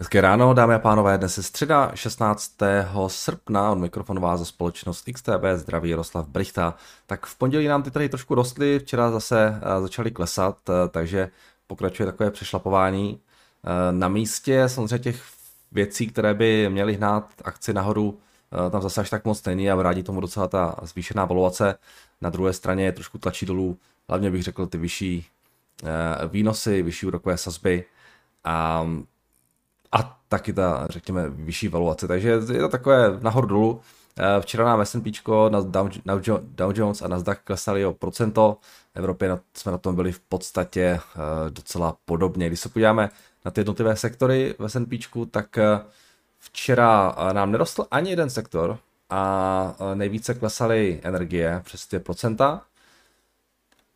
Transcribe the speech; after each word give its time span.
Hezké 0.00 0.20
ráno, 0.20 0.54
dámy 0.54 0.74
a 0.74 0.78
pánové, 0.78 1.18
dnes 1.18 1.36
je 1.36 1.42
středa 1.42 1.90
16. 1.94 2.52
srpna, 3.06 3.70
od 3.70 3.78
mikrofonu 3.78 4.20
vás 4.20 4.38
za 4.38 4.44
společnost 4.44 5.04
XTB, 5.14 5.44
zdraví 5.54 5.90
Jaroslav 5.90 6.28
Brichta. 6.28 6.74
Tak 7.06 7.26
v 7.26 7.36
pondělí 7.36 7.68
nám 7.68 7.82
ty 7.82 7.90
tady 7.90 8.08
trošku 8.08 8.34
rostly, 8.34 8.78
včera 8.78 9.10
zase 9.10 9.60
eh, 9.62 9.80
začaly 9.80 10.10
klesat, 10.10 10.58
eh, 10.70 10.88
takže 10.88 11.30
pokračuje 11.66 12.06
takové 12.06 12.30
přešlapování. 12.30 13.20
Eh, 13.64 13.92
na 13.92 14.08
místě 14.08 14.68
samozřejmě 14.68 14.98
těch 14.98 15.22
věcí, 15.72 16.06
které 16.06 16.34
by 16.34 16.68
měly 16.68 16.94
hnát 16.94 17.28
akci 17.44 17.72
nahoru, 17.72 18.18
tam 18.70 18.82
zase 18.82 19.00
až 19.00 19.10
tak 19.10 19.24
moc 19.24 19.44
není 19.44 19.70
a 19.70 19.74
vrátí 19.74 20.02
tomu 20.02 20.20
docela 20.20 20.48
ta 20.48 20.76
zvýšená 20.82 21.24
valuace. 21.24 21.74
Na 22.20 22.30
druhé 22.30 22.52
straně 22.52 22.84
je 22.84 22.92
trošku 22.92 23.18
tlačí 23.18 23.46
dolů, 23.46 23.78
hlavně 24.08 24.30
bych 24.30 24.42
řekl 24.42 24.66
ty 24.66 24.78
vyšší 24.78 25.26
výnosy, 26.28 26.82
vyšší 26.82 27.06
úrokové 27.06 27.38
sazby. 27.38 27.84
A 28.44 28.86
a 29.92 30.18
taky 30.28 30.52
ta, 30.52 30.86
řekněme, 30.90 31.28
vyšší 31.28 31.68
valuace. 31.68 32.08
Takže 32.08 32.28
je 32.52 32.60
to 32.60 32.68
takové 32.68 33.18
nahoru 33.20 33.46
dolů. 33.46 33.80
Eh, 34.20 34.40
včera 34.40 34.64
nám 34.64 34.80
S&P, 34.80 35.12
Dow 36.42 36.78
Jones 36.78 37.02
a 37.02 37.08
Nasdaq 37.08 37.38
klesaly 37.44 37.86
o 37.86 37.92
procento. 37.92 38.56
V 38.94 38.98
Evropě 38.98 39.38
jsme 39.54 39.72
na 39.72 39.78
tom 39.78 39.94
byli 39.96 40.12
v 40.12 40.20
podstatě 40.20 40.80
eh, 40.80 41.00
docela 41.50 41.96
podobně. 42.04 42.46
Když 42.46 42.60
se 42.60 42.68
podíváme 42.68 43.10
na 43.44 43.50
ty 43.50 43.60
jednotlivé 43.60 43.96
sektory 43.96 44.54
v 44.58 44.64
S&P, 44.64 44.98
tak 45.30 45.58
eh, 45.58 45.80
včera 46.38 47.16
nám 47.32 47.52
nerostl 47.52 47.86
ani 47.90 48.10
jeden 48.10 48.30
sektor 48.30 48.78
a 49.10 49.74
nejvíce 49.94 50.34
klesaly 50.34 51.00
energie 51.02 51.60
přes 51.64 51.88
2%. 51.90 52.60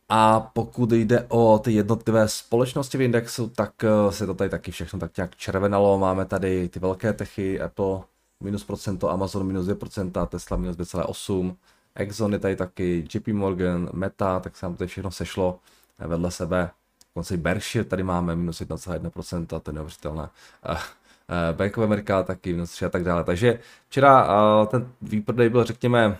A 0.09 0.39
pokud 0.39 0.91
jde 0.91 1.25
o 1.29 1.59
ty 1.59 1.71
jednotlivé 1.71 2.27
společnosti 2.27 2.97
v 2.97 3.01
indexu, 3.01 3.49
tak 3.49 3.83
eh, 3.83 4.11
se 4.11 4.25
to 4.25 4.33
tady 4.33 4.49
taky 4.49 4.71
všechno 4.71 4.99
tak 4.99 5.17
nějak 5.17 5.35
červenalo. 5.35 5.99
Máme 5.99 6.25
tady 6.25 6.69
ty 6.69 6.79
velké 6.79 7.13
techy, 7.13 7.61
Apple 7.61 8.01
minus 8.43 8.63
procento, 8.63 9.09
Amazon 9.09 9.47
minus 9.47 9.67
2%, 9.67 10.27
Tesla 10.27 10.57
minus 10.57 10.77
2,8%, 10.77 11.55
Exxon 11.95 12.33
je 12.33 12.39
tady 12.39 12.55
taky, 12.55 13.07
JP 13.13 13.27
Morgan, 13.27 13.89
Meta, 13.93 14.39
tak 14.39 14.57
se 14.57 14.65
nám 14.65 14.75
tady 14.75 14.87
všechno 14.87 15.11
sešlo 15.11 15.59
eh, 15.99 16.07
vedle 16.07 16.31
sebe. 16.31 16.69
Dokonce 17.15 17.33
i 17.33 17.37
Berkshire 17.37 17.85
tady 17.85 18.03
máme 18.03 18.35
minus 18.35 18.61
1,1%, 18.61 19.45
to 19.45 19.71
je 19.71 19.73
neuvěřitelné. 19.73 20.29
Eh, 20.65 21.53
Bank 21.53 21.77
of 21.77 21.83
America 21.83 22.23
taky 22.23 22.53
minus 22.53 22.71
3 22.71 22.85
a 22.85 22.89
tak 22.89 23.03
dále. 23.03 23.23
Takže 23.23 23.59
včera 23.89 24.27
ten 24.65 24.91
výprodej 25.01 25.49
byl, 25.49 25.63
řekněme, 25.63 26.17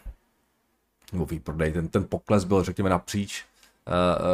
nebo 1.12 1.26
výprodej, 1.26 1.72
ten, 1.72 1.88
ten 1.88 2.06
pokles 2.10 2.44
byl, 2.44 2.64
řekněme, 2.64 2.90
napříč 2.90 3.46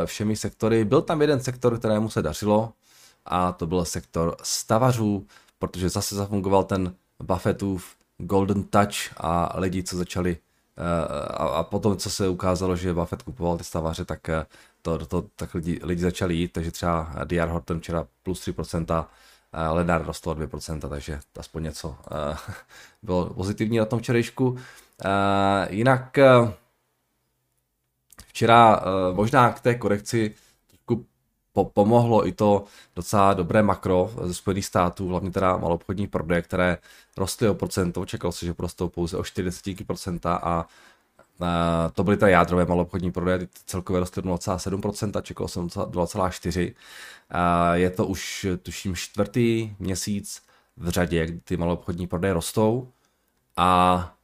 všemi 0.06 0.36
sektory. 0.36 0.86
Byl 0.86 1.02
tam 1.02 1.22
jeden 1.22 1.40
sektor, 1.40 1.80
kterému 1.80 2.10
se 2.10 2.22
dařilo 2.22 2.74
a 3.26 3.52
to 3.52 3.68
byl 3.68 3.86
sektor 3.86 4.36
stavařů, 4.44 5.28
protože 5.60 5.90
zase 5.90 6.16
zafungoval 6.16 6.64
ten 6.64 6.96
Buffettův 7.24 7.96
Golden 8.18 8.64
Touch 8.64 9.14
a 9.18 9.60
lidi, 9.60 9.84
co 9.84 9.98
začali 9.98 10.38
eh, 10.78 11.08
a, 11.34 11.48
a 11.48 11.64
potom, 11.64 11.98
co 11.98 12.10
se 12.10 12.28
ukázalo, 12.28 12.76
že 12.76 12.94
Buffett 12.94 13.24
kupoval 13.24 13.58
ty 13.58 13.64
stavaře, 13.64 14.06
tak 14.06 14.30
eh, 14.30 14.46
to, 14.82 15.06
to 15.06 15.26
tak 15.36 15.54
lidi, 15.54 15.80
lidi 15.84 16.02
začali 16.02 16.36
jít, 16.36 16.48
takže 16.54 16.72
třeba 16.72 17.16
DR 17.26 17.48
Horton 17.48 17.80
včera 17.80 18.08
plus 18.24 18.48
3%, 18.48 19.06
Lenard 19.72 20.06
rostl 20.06 20.36
2%, 20.36 20.90
takže 20.90 21.20
aspoň 21.38 21.64
něco 21.64 21.96
bylo 23.04 23.34
pozitivní 23.34 23.78
na 23.78 23.86
tom 23.86 24.00
včerejšku. 24.00 24.58
Jinak 25.70 26.18
Včera 28.40 28.80
uh, 28.80 29.16
možná 29.16 29.52
k 29.52 29.60
té 29.60 29.76
korekci 29.76 30.36
trošku 30.68 31.06
po- 31.54 31.66
pomohlo 31.66 32.28
i 32.28 32.32
to 32.32 32.64
docela 32.96 33.34
dobré 33.34 33.64
makro 33.64 34.12
ze 34.24 34.34
Spojených 34.34 34.66
států, 34.66 35.08
hlavně 35.08 35.32
teda 35.32 35.58
malobchodní 35.58 36.08
prodeje, 36.08 36.42
které 36.42 36.78
rostly 37.18 37.50
o 37.50 37.54
procento, 37.54 38.06
čekal 38.06 38.32
se, 38.32 38.46
že 38.46 38.54
prostou 38.54 38.90
pouze 38.90 39.18
o 39.18 39.22
40% 39.22 40.20
a 40.24 40.68
uh, 41.40 41.48
to 41.94 42.04
byly 42.04 42.18
ty 42.18 42.32
jádrové 42.32 42.66
malobchodní 42.66 43.12
prodeje, 43.12 43.48
celkově 43.66 44.00
rostly 44.00 44.24
0,7%, 44.24 45.22
čekal 45.22 45.48
jsem 45.48 45.68
2,4%. 45.68 46.74
Uh, 46.74 47.74
je 47.74 47.90
to 47.90 48.06
už, 48.06 48.48
tuším, 48.64 48.96
čtvrtý 48.96 49.76
měsíc 49.80 50.42
v 50.78 50.90
řadě, 50.90 51.26
kdy 51.26 51.40
ty 51.40 51.58
malobchodní 51.58 52.08
prodeje 52.08 52.34
rostou 52.34 52.92
a 53.58 54.19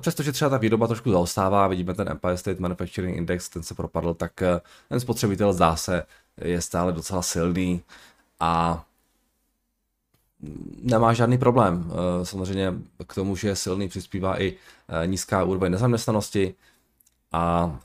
Přestože 0.00 0.32
třeba 0.32 0.50
ta 0.50 0.56
výroba 0.56 0.86
trošku 0.86 1.10
zaostává, 1.12 1.68
vidíme 1.68 1.94
ten 1.94 2.08
Empire 2.08 2.36
State 2.36 2.58
Manufacturing 2.58 3.16
Index, 3.16 3.48
ten 3.48 3.62
se 3.62 3.74
propadl, 3.74 4.14
tak 4.14 4.42
eh, 4.42 4.60
ten 4.88 5.00
spotřebitel 5.00 5.52
zdá 5.52 5.76
se 5.76 6.02
je 6.40 6.60
stále 6.60 6.92
docela 6.92 7.22
silný 7.22 7.82
a 8.40 8.84
nemá 10.82 11.12
žádný 11.12 11.38
problém. 11.38 11.90
Eh, 11.90 12.24
samozřejmě 12.24 12.74
k 13.06 13.14
tomu, 13.14 13.36
že 13.36 13.48
je 13.48 13.56
silný, 13.56 13.88
přispívá 13.88 14.42
i 14.42 14.54
eh, 14.88 15.06
nízká 15.06 15.44
úroveň 15.44 15.72
nezaměstnanosti 15.72 16.54
a 17.32 17.76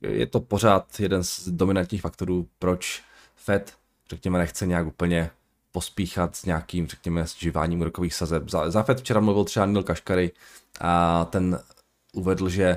je 0.00 0.26
to 0.26 0.40
pořád 0.40 1.00
jeden 1.00 1.24
z 1.24 1.48
dominantních 1.48 2.02
faktorů, 2.02 2.48
proč 2.58 3.02
Fed, 3.36 3.72
řekněme, 4.10 4.38
nechce 4.38 4.66
nějak 4.66 4.86
úplně 4.86 5.30
pospíchat 5.76 6.36
s 6.36 6.44
nějakým, 6.44 6.86
řekněme, 6.86 7.26
sživáním 7.26 7.80
úrokových 7.80 8.14
sazeb. 8.14 8.48
Za, 8.48 8.70
za 8.70 8.82
Fed 8.82 9.00
včera 9.00 9.20
mluvil 9.20 9.44
třeba 9.44 9.66
Neil 9.66 9.82
Kaškary 9.82 10.32
a 10.80 11.24
ten 11.24 11.58
uvedl, 12.12 12.48
že 12.48 12.76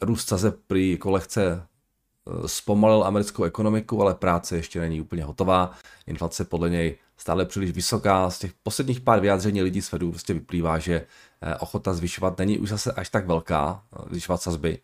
růst 0.00 0.28
sazeb 0.28 0.56
prý 0.66 0.90
jako 0.90 1.10
lehce 1.10 1.62
eh, 1.62 2.48
zpomalil 2.48 3.04
americkou 3.04 3.44
ekonomiku, 3.44 4.02
ale 4.02 4.14
práce 4.14 4.56
ještě 4.56 4.80
není 4.80 5.00
úplně 5.00 5.24
hotová. 5.24 5.72
Inflace 6.06 6.44
podle 6.44 6.70
něj 6.70 6.98
stále 7.16 7.46
příliš 7.46 7.70
vysoká. 7.70 8.30
Z 8.30 8.38
těch 8.38 8.52
posledních 8.62 9.00
pár 9.00 9.20
vyjádření 9.20 9.62
lidí 9.62 9.82
z 9.82 9.88
Fedu 9.88 10.10
prostě 10.10 10.34
vyplývá, 10.34 10.78
že 10.78 11.06
eh, 11.42 11.56
ochota 11.56 11.94
zvyšovat 11.94 12.38
není 12.38 12.58
už 12.58 12.68
zase 12.68 12.92
až 12.92 13.08
tak 13.08 13.26
velká, 13.26 13.82
eh, 13.92 14.02
zvyšovat 14.10 14.42
sazby. 14.42 14.78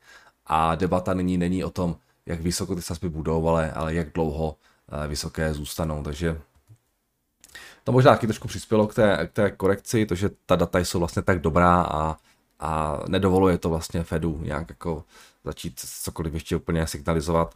A 0.46 0.74
debata 0.74 1.14
nyní 1.14 1.38
není 1.38 1.64
o 1.64 1.70
tom, 1.70 1.96
jak 2.26 2.40
vysoko 2.40 2.74
ty 2.74 2.82
sazby 2.82 3.08
budou, 3.08 3.48
ale, 3.48 3.72
ale 3.72 3.94
jak 3.94 4.12
dlouho 4.12 4.56
vysoké 5.08 5.54
zůstanou. 5.54 6.02
Takže 6.02 6.40
to 7.88 7.92
možná 7.92 8.12
taky 8.12 8.26
trošku 8.26 8.48
přispělo 8.48 8.86
k 8.86 8.94
té, 8.94 9.26
k 9.26 9.32
té 9.32 9.50
korekci, 9.50 10.06
to, 10.06 10.14
že 10.14 10.30
ta 10.46 10.56
data 10.56 10.78
jsou 10.78 10.98
vlastně 10.98 11.22
tak 11.22 11.40
dobrá 11.40 11.82
a, 11.82 12.16
a 12.60 13.00
nedovoluje 13.08 13.58
to 13.58 13.68
vlastně 13.68 14.02
Fedu 14.02 14.40
nějak 14.42 14.68
jako 14.68 15.04
začít 15.44 15.80
cokoliv 16.02 16.34
ještě 16.34 16.56
úplně 16.56 16.86
signalizovat. 16.86 17.54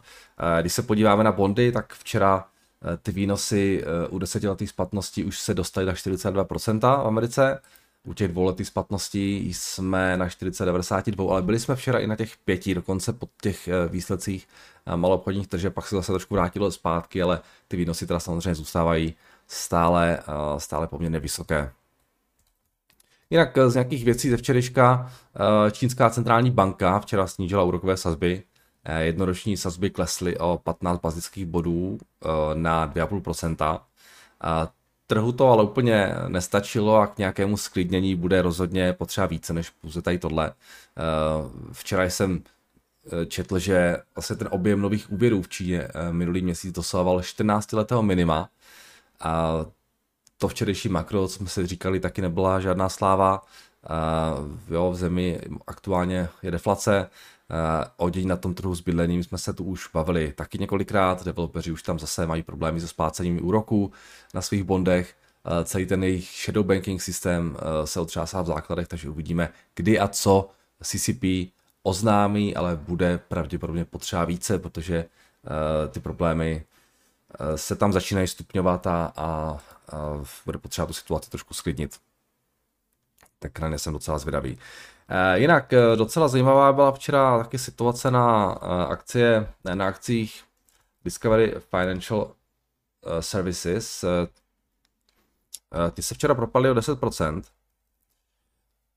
Eh, 0.57 0.61
když 0.61 0.73
se 0.73 0.81
podíváme 0.81 1.23
na 1.23 1.31
bondy, 1.31 1.71
tak 1.71 1.93
včera 1.93 2.45
eh, 2.45 2.97
ty 2.97 3.11
výnosy 3.11 3.83
eh, 3.83 4.07
u 4.07 4.19
desetiletých 4.19 4.69
splatností 4.69 5.23
už 5.23 5.39
se 5.39 5.53
dostaly 5.53 5.85
na 5.85 5.93
42% 5.93 6.79
v 6.79 7.07
Americe. 7.07 7.61
U 8.03 8.13
těch 8.13 8.27
dvouletých 8.27 8.67
splatností 8.67 9.53
jsme 9.53 10.17
na 10.17 10.29
492, 10.29 11.31
ale 11.31 11.41
byli 11.41 11.59
jsme 11.59 11.75
včera 11.75 11.99
i 11.99 12.07
na 12.07 12.15
těch 12.15 12.37
pěti, 12.37 12.75
dokonce 12.75 13.13
po 13.13 13.27
těch 13.41 13.69
výsledcích 13.87 14.47
malobchodních 14.95 15.47
tržeb, 15.47 15.73
pak 15.73 15.87
se 15.87 15.95
zase 15.95 16.11
trošku 16.11 16.33
vrátilo 16.33 16.71
zpátky, 16.71 17.21
ale 17.21 17.41
ty 17.67 17.77
výnosy 17.77 18.07
teda 18.07 18.19
samozřejmě 18.19 18.55
zůstávají 18.55 19.15
stále, 19.47 20.19
eh, 20.19 20.59
stále 20.59 20.87
poměrně 20.87 21.19
vysoké. 21.19 21.71
Jinak 23.29 23.57
eh, 23.57 23.69
z 23.69 23.73
nějakých 23.73 24.05
věcí 24.05 24.29
ze 24.29 24.37
včerejška 24.37 25.11
eh, 25.35 25.71
Čínská 25.71 26.09
centrální 26.09 26.51
banka 26.51 26.99
včera 26.99 27.27
snížila 27.27 27.63
úrokové 27.63 27.97
sazby. 27.97 28.43
Jednoroční 28.99 29.57
sazby 29.57 29.89
klesly 29.89 30.37
o 30.37 30.61
15 30.63 30.99
bazických 30.99 31.45
bodů 31.45 31.97
na 32.53 32.87
2,5%. 32.87 33.79
Trhu 35.07 35.31
to 35.31 35.51
ale 35.51 35.63
úplně 35.63 36.15
nestačilo 36.27 36.95
a 36.95 37.07
k 37.07 37.17
nějakému 37.17 37.57
sklidnění 37.57 38.15
bude 38.15 38.41
rozhodně 38.41 38.93
potřeba 38.93 39.27
více 39.27 39.53
než 39.53 39.69
pouze 39.69 40.01
tady 40.01 40.19
tohle. 40.19 40.53
Včera 41.71 42.03
jsem 42.03 42.43
četl, 43.27 43.59
že 43.59 43.97
vlastně 44.15 44.35
ten 44.35 44.47
objem 44.51 44.81
nových 44.81 45.11
úvěrů 45.11 45.41
v 45.41 45.49
Číně 45.49 45.87
minulý 46.11 46.41
měsíc 46.41 46.71
dosahoval 46.71 47.21
14 47.21 47.73
letého 47.73 48.03
minima, 48.03 48.49
a 49.23 49.65
to 50.37 50.47
včerejší 50.47 50.89
makro, 50.89 51.27
co 51.27 51.35
jsme 51.35 51.47
si 51.47 51.67
říkali, 51.67 51.99
taky 51.99 52.21
nebyla 52.21 52.59
žádná 52.59 52.89
sláva. 52.89 53.41
A 53.87 54.33
jo, 54.69 54.91
v 54.91 54.95
zemi 54.95 55.39
aktuálně 55.67 56.29
je 56.43 56.51
deflace, 56.51 57.09
o 57.97 58.09
dění 58.09 58.27
na 58.27 58.35
tom 58.35 58.53
trhu 58.53 58.75
s 58.75 58.81
bydlením 58.81 59.23
jsme 59.23 59.37
se 59.37 59.53
tu 59.53 59.63
už 59.63 59.89
bavili 59.93 60.33
taky 60.33 60.57
několikrát, 60.57 61.23
developeři 61.23 61.71
už 61.71 61.83
tam 61.83 61.99
zase 61.99 62.27
mají 62.27 62.43
problémy 62.43 62.81
se 62.81 62.87
splácením 62.87 63.45
úroků 63.45 63.91
na 64.33 64.41
svých 64.41 64.63
bondech, 64.63 65.15
celý 65.63 65.85
ten 65.85 66.03
jejich 66.03 66.29
shadow 66.45 66.65
banking 66.65 67.01
systém 67.01 67.57
se 67.85 67.99
otřásá 67.99 68.41
v 68.41 68.45
základech, 68.45 68.87
takže 68.87 69.09
uvidíme, 69.09 69.49
kdy 69.75 69.99
a 69.99 70.07
co 70.07 70.49
CCP 70.83 71.23
oznámí, 71.83 72.55
ale 72.55 72.75
bude 72.75 73.17
pravděpodobně 73.17 73.85
potřeba 73.85 74.25
více, 74.25 74.59
protože 74.59 75.05
ty 75.89 75.99
problémy 75.99 76.65
se 77.55 77.75
tam 77.75 77.93
začínají 77.93 78.27
stupňovat 78.27 78.87
a, 78.87 79.13
a, 79.15 79.23
a 79.23 79.59
bude 80.45 80.57
potřeba 80.57 80.87
tu 80.87 80.93
situaci 80.93 81.29
trošku 81.29 81.53
sklidnit. 81.53 81.99
Tak 83.39 83.59
na 83.59 83.69
ně 83.69 83.79
jsem 83.79 83.93
docela 83.93 84.17
zvědavý. 84.17 84.57
Eh, 85.09 85.39
jinak 85.39 85.73
eh, 85.73 85.95
docela 85.95 86.27
zajímavá 86.27 86.73
byla 86.73 86.91
včera 86.91 87.37
taky 87.37 87.57
situace 87.57 88.11
na 88.11 88.45
akcie, 88.89 89.47
na 89.73 89.87
akcích 89.87 90.43
Discovery 91.05 91.55
Financial 91.69 92.31
Services. 93.19 94.05
ty 95.93 96.03
se 96.03 96.15
včera 96.15 96.35
propadly 96.35 96.69
o 96.69 96.73
10% 96.73 97.43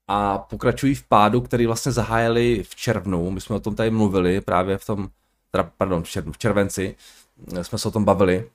a 0.08 0.38
pokračují 0.38 0.94
v 0.94 1.04
pádu, 1.04 1.40
který 1.40 1.66
vlastně 1.66 1.92
zahájili 1.92 2.62
v 2.62 2.74
červnu. 2.74 3.30
My 3.30 3.40
jsme 3.40 3.56
o 3.56 3.60
tom 3.60 3.74
tady 3.74 3.90
mluvili 3.90 4.40
právě 4.40 4.78
v 4.78 4.86
tom, 4.86 5.08
teda, 5.50 5.70
pardon, 5.78 6.02
v 6.32 6.38
červenci 6.38 6.96
jsme 7.62 7.78
se 7.78 7.88
o 7.88 7.90
tom 7.90 8.04
bavili. 8.04 8.50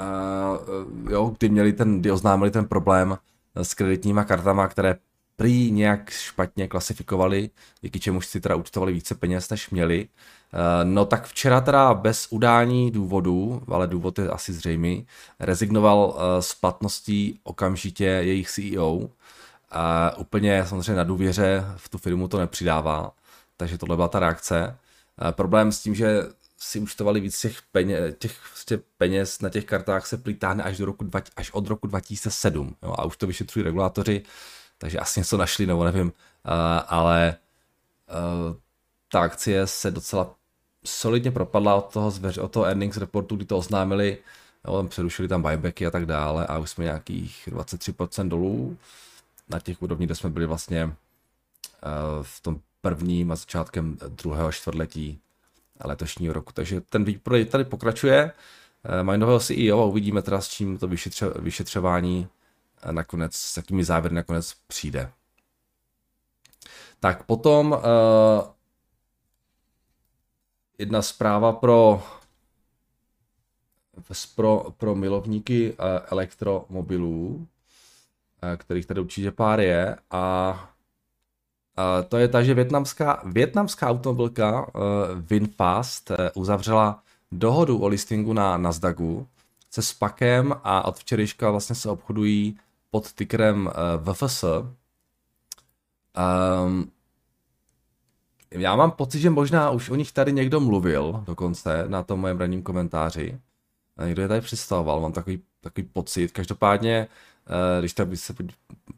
Uh, 0.00 1.12
jo, 1.12 1.34
kdy 1.38 1.48
měli 1.48 1.72
ten, 1.72 2.00
kdy 2.00 2.10
oznámili 2.10 2.50
ten 2.50 2.64
problém 2.64 3.18
s 3.54 3.74
kreditníma 3.74 4.24
kartama, 4.24 4.68
které 4.68 4.96
prý 5.36 5.70
nějak 5.70 6.10
špatně 6.10 6.68
klasifikovali, 6.68 7.50
díky 7.80 8.00
čemuž 8.00 8.26
si 8.26 8.40
teda 8.40 8.54
účtovali 8.54 8.92
více 8.92 9.14
peněz, 9.14 9.50
než 9.50 9.70
měli. 9.70 10.08
Eh, 10.52 10.84
no 10.84 11.04
tak 11.04 11.26
včera 11.26 11.60
teda 11.60 11.94
bez 11.94 12.26
udání 12.30 12.90
důvodu, 12.90 13.62
ale 13.68 13.86
důvod 13.86 14.18
je 14.18 14.30
asi 14.30 14.52
zřejmý, 14.52 15.06
rezignoval 15.40 16.18
s 16.40 16.54
platností 16.54 17.40
okamžitě 17.42 18.04
jejich 18.04 18.50
CEO. 18.50 19.08
A 19.70 20.16
úplně 20.16 20.66
samozřejmě 20.66 20.94
na 20.94 21.04
důvěře 21.04 21.64
v 21.76 21.88
tu 21.88 21.98
firmu 21.98 22.28
to 22.28 22.38
nepřidává, 22.38 23.12
takže 23.56 23.78
tohle 23.78 23.96
byla 23.96 24.08
ta 24.08 24.18
reakce. 24.18 24.78
Problém 25.30 25.72
s 25.72 25.82
tím, 25.82 25.94
že 25.94 26.22
si 26.58 26.80
účtovali 26.80 27.20
víc 27.20 27.40
těch 27.40 27.62
peněz, 27.62 28.14
těch 28.18 28.40
prostě 28.50 28.78
peněz 28.98 29.40
na 29.40 29.48
těch 29.48 29.64
kartách 29.64 30.06
se 30.06 30.16
plítáhne 30.16 30.62
až, 30.62 30.78
do 30.78 30.86
roku, 30.86 31.10
až 31.36 31.50
od 31.50 31.66
roku 31.66 31.86
2007 31.86 32.76
jo, 32.82 32.94
a 32.98 33.04
už 33.04 33.16
to 33.16 33.26
vyšetřují 33.26 33.64
regulátoři, 33.64 34.22
takže 34.78 34.98
asi 34.98 35.20
něco 35.20 35.36
našli, 35.36 35.66
nebo 35.66 35.84
nevím, 35.84 36.06
uh, 36.06 36.12
ale 36.86 37.36
uh, 38.48 38.56
ta 39.12 39.20
akcie 39.20 39.66
se 39.66 39.90
docela 39.90 40.34
solidně 40.84 41.30
propadla 41.30 41.74
od 41.74 41.92
toho, 41.92 42.10
zveř, 42.10 42.38
od 42.38 42.52
toho 42.52 42.66
earnings 42.66 42.96
reportu, 42.96 43.36
kdy 43.36 43.44
to 43.44 43.58
oznámili, 43.58 44.18
jo, 44.66 44.84
přerušili 44.88 45.28
tam 45.28 45.42
buybacky 45.42 45.86
a 45.86 45.90
tak 45.90 46.06
dále 46.06 46.46
a 46.46 46.58
už 46.58 46.70
jsme 46.70 46.84
nějakých 46.84 47.48
23% 47.52 48.28
dolů 48.28 48.78
na 49.48 49.60
těch 49.60 49.82
úrovních, 49.82 50.08
kde 50.08 50.14
jsme 50.14 50.30
byli 50.30 50.46
vlastně 50.46 50.84
uh, 50.84 50.92
v 52.22 52.40
tom 52.40 52.60
prvním 52.80 53.32
a 53.32 53.36
začátkem 53.36 53.98
druhého 54.08 54.52
čtvrtletí 54.52 55.20
letošního 55.84 56.34
roku. 56.34 56.52
Takže 56.52 56.80
ten 56.80 57.04
výprodej 57.04 57.44
tady 57.44 57.64
pokračuje, 57.64 58.32
mají 59.02 59.20
nového 59.20 59.40
CEO 59.40 59.82
a 59.82 59.84
uvidíme 59.84 60.22
teda 60.22 60.40
s 60.40 60.48
čím 60.48 60.78
to 60.78 60.88
vyšetře, 60.88 61.26
vyšetřování 61.38 62.28
nakonec, 62.90 63.34
s 63.34 63.56
jakými 63.56 63.84
závěry 63.84 64.14
nakonec 64.14 64.54
přijde. 64.66 65.10
Tak 67.00 67.22
potom 67.22 67.72
uh, 67.72 67.78
jedna 70.78 71.02
zpráva 71.02 71.52
pro 71.52 72.02
pro, 74.36 74.66
pro 74.76 74.94
milovníky 74.94 75.76
elektromobilů, 76.06 77.46
kterých 78.56 78.86
tady 78.86 79.00
určitě 79.00 79.30
pár 79.30 79.60
je, 79.60 79.96
a 80.10 80.75
to 82.08 82.16
je 82.16 82.28
ta, 82.28 82.42
že 82.42 82.54
větnamská, 82.54 83.22
větnamská 83.24 83.88
automobilka 83.88 84.60
uh, 84.60 84.82
VinFast 85.18 86.10
uh, 86.10 86.16
uzavřela 86.34 87.02
dohodu 87.32 87.78
o 87.78 87.88
listingu 87.88 88.32
na 88.32 88.56
Nasdaqu 88.56 89.26
se 89.70 89.82
SPACem 89.82 90.54
a 90.64 90.84
od 90.84 90.98
včerejška 90.98 91.50
vlastně 91.50 91.76
se 91.76 91.90
obchodují 91.90 92.58
pod 92.90 93.12
tickerem 93.12 93.68
eh, 93.68 93.72
VFS. 94.12 94.42
Um, 94.42 94.76
ehm, 96.16 96.90
já 98.50 98.76
mám 98.76 98.90
pocit, 98.90 99.20
že 99.20 99.30
možná 99.30 99.70
už 99.70 99.90
o 99.90 99.94
nich 99.94 100.12
tady 100.12 100.32
někdo 100.32 100.60
mluvil 100.60 101.22
dokonce 101.26 101.84
na 101.88 102.02
tom 102.02 102.20
mojem 102.20 102.38
ranním 102.38 102.62
komentáři. 102.62 103.40
Někdo 104.04 104.22
je 104.22 104.28
tady 104.28 104.40
představoval, 104.40 105.00
mám 105.00 105.12
takový, 105.12 105.42
takový 105.60 105.86
pocit. 105.92 106.32
Každopádně, 106.32 107.08
když 107.80 107.92
tak 107.92 108.08
byste, 108.08 108.34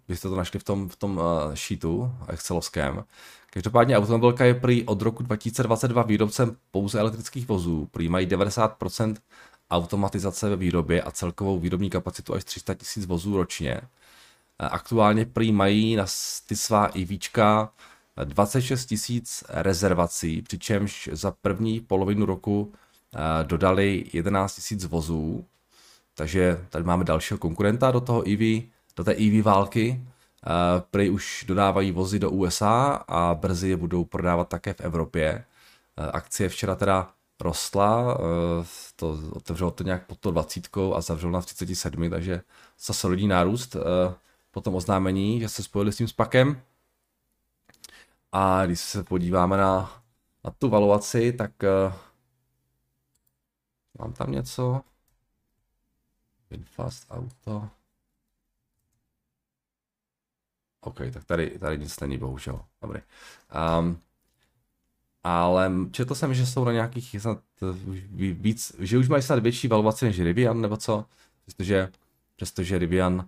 byste 0.09 0.29
to 0.29 0.37
našli 0.37 0.61
v 0.61 0.65
tom, 0.65 0.89
v 0.89 0.97
tom 0.97 1.19
uh, 1.19 1.55
sheetu 1.55 2.13
excelovském, 2.29 3.05
Každopádně 3.51 3.97
automobilka 3.99 4.45
je 4.45 4.55
prý 4.55 4.85
od 4.85 5.03
roku 5.03 5.23
2022 5.23 6.03
výrobcem 6.03 6.57
pouze 6.71 7.01
elektrických 7.01 7.49
vozů. 7.49 7.89
Prý 7.91 8.09
mají 8.09 8.27
90% 8.27 9.17
automatizace 9.71 10.49
ve 10.49 10.57
výrobě 10.57 11.03
a 11.03 11.11
celkovou 11.11 11.59
výrobní 11.59 11.91
kapacitu 11.91 12.35
až 12.35 12.45
300 12.45 12.75
000 12.97 13.07
vozů 13.09 13.37
ročně. 13.37 13.81
Aktuálně 14.59 15.25
prý 15.25 15.53
mají 15.53 15.97
na 15.97 16.07
ty 16.47 16.57
svá 16.57 16.87
IVčka 16.87 17.73
26 18.25 18.87
tisíc 18.87 19.45
rezervací, 19.49 20.43
přičemž 20.43 21.09
za 21.13 21.31
první 21.31 21.81
polovinu 21.81 22.27
roku 22.27 22.73
eh, 23.15 23.19
dodali 23.45 24.05
11 24.13 24.55
tisíc 24.55 24.85
vozů, 24.85 25.45
takže 26.19 26.67
tady 26.69 26.85
máme 26.85 27.05
dalšího 27.05 27.39
konkurenta 27.39 27.91
do 27.91 28.01
toho 28.01 28.23
EV, 28.29 28.65
do 28.97 29.05
té 29.05 29.13
EV 29.13 29.45
války. 29.45 30.01
Eh, 30.47 30.51
prý 30.91 31.11
už 31.11 31.45
dodávají 31.49 31.93
vozy 31.93 32.19
do 32.19 32.31
USA 32.31 33.05
a 33.09 33.35
brzy 33.35 33.69
je 33.69 33.77
budou 33.77 34.05
prodávat 34.05 34.49
také 34.49 34.75
v 34.75 34.81
Evropě. 34.81 35.45
Eh, 35.97 36.11
akcie 36.13 36.49
včera 36.49 36.75
teda 36.75 37.11
rostla, 37.41 38.19
to 38.97 39.19
otevřelo 39.33 39.71
to 39.71 39.83
nějak 39.85 40.07
pod 40.07 40.19
to 40.19 40.31
20 40.31 40.95
a 40.95 41.01
zavřelo 41.01 41.33
na 41.33 41.41
37, 41.41 42.11
takže 42.11 42.43
zase 42.79 43.01
solidní 43.01 43.29
nárůst 43.29 43.77
po 44.51 44.61
tom 44.61 44.75
oznámení, 44.75 45.41
že 45.41 45.49
se 45.49 45.63
spojili 45.63 45.93
s 45.93 45.97
tím 45.97 46.09
spakem. 46.09 46.61
A 48.33 48.67
když 48.67 48.81
se 48.81 49.05
podíváme 49.05 49.57
na, 49.57 50.03
na 50.45 50.51
tu 50.51 50.69
valuaci, 50.69 51.33
tak 51.33 51.53
mám 53.99 54.13
tam 54.13 54.33
něco. 54.33 54.81
Winfast 56.51 57.07
Auto. 57.11 57.69
OK, 60.81 60.99
tak 61.13 61.25
tady, 61.25 61.59
tady 61.59 61.79
nic 61.79 62.01
není, 62.01 62.19
bohužel. 62.19 62.65
Dobrý. 62.83 63.01
Um, 63.81 63.99
ale 65.23 65.73
četl 65.91 66.15
jsem, 66.15 66.35
že 66.35 66.47
jsou 66.47 66.65
na 66.65 66.73
nějakých 66.73 67.17
snad 67.19 67.39
víc, 68.17 68.77
že 68.79 68.99
už 68.99 69.09
mají 69.09 69.23
snad 69.23 69.39
větší 69.39 69.69
valuaci 69.69 70.05
než 70.05 70.21
Rivian, 70.21 70.61
nebo 70.61 70.77
co? 70.77 71.05
Přestože, 71.43 71.93
přestože 72.37 72.79
Rivian 72.79 73.15
uh, 73.15 73.25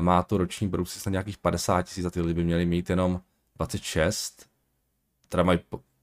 má 0.00 0.22
to 0.22 0.38
roční 0.38 0.68
brusy 0.68 1.00
na 1.06 1.10
nějakých 1.10 1.38
50 1.38 1.82
tisíc 1.82 2.04
a 2.04 2.10
ty 2.10 2.20
lidi 2.20 2.34
by 2.34 2.44
měli 2.44 2.66
mít 2.66 2.90
jenom 2.90 3.20
26, 3.56 4.46
teda 5.28 5.42
mají, 5.42 5.58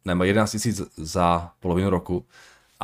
ne, 0.06 0.16
mají 0.16 0.30
11 0.30 0.52
tisíc 0.52 0.82
za 0.98 1.52
polovinu 1.60 1.90
roku, 1.90 2.26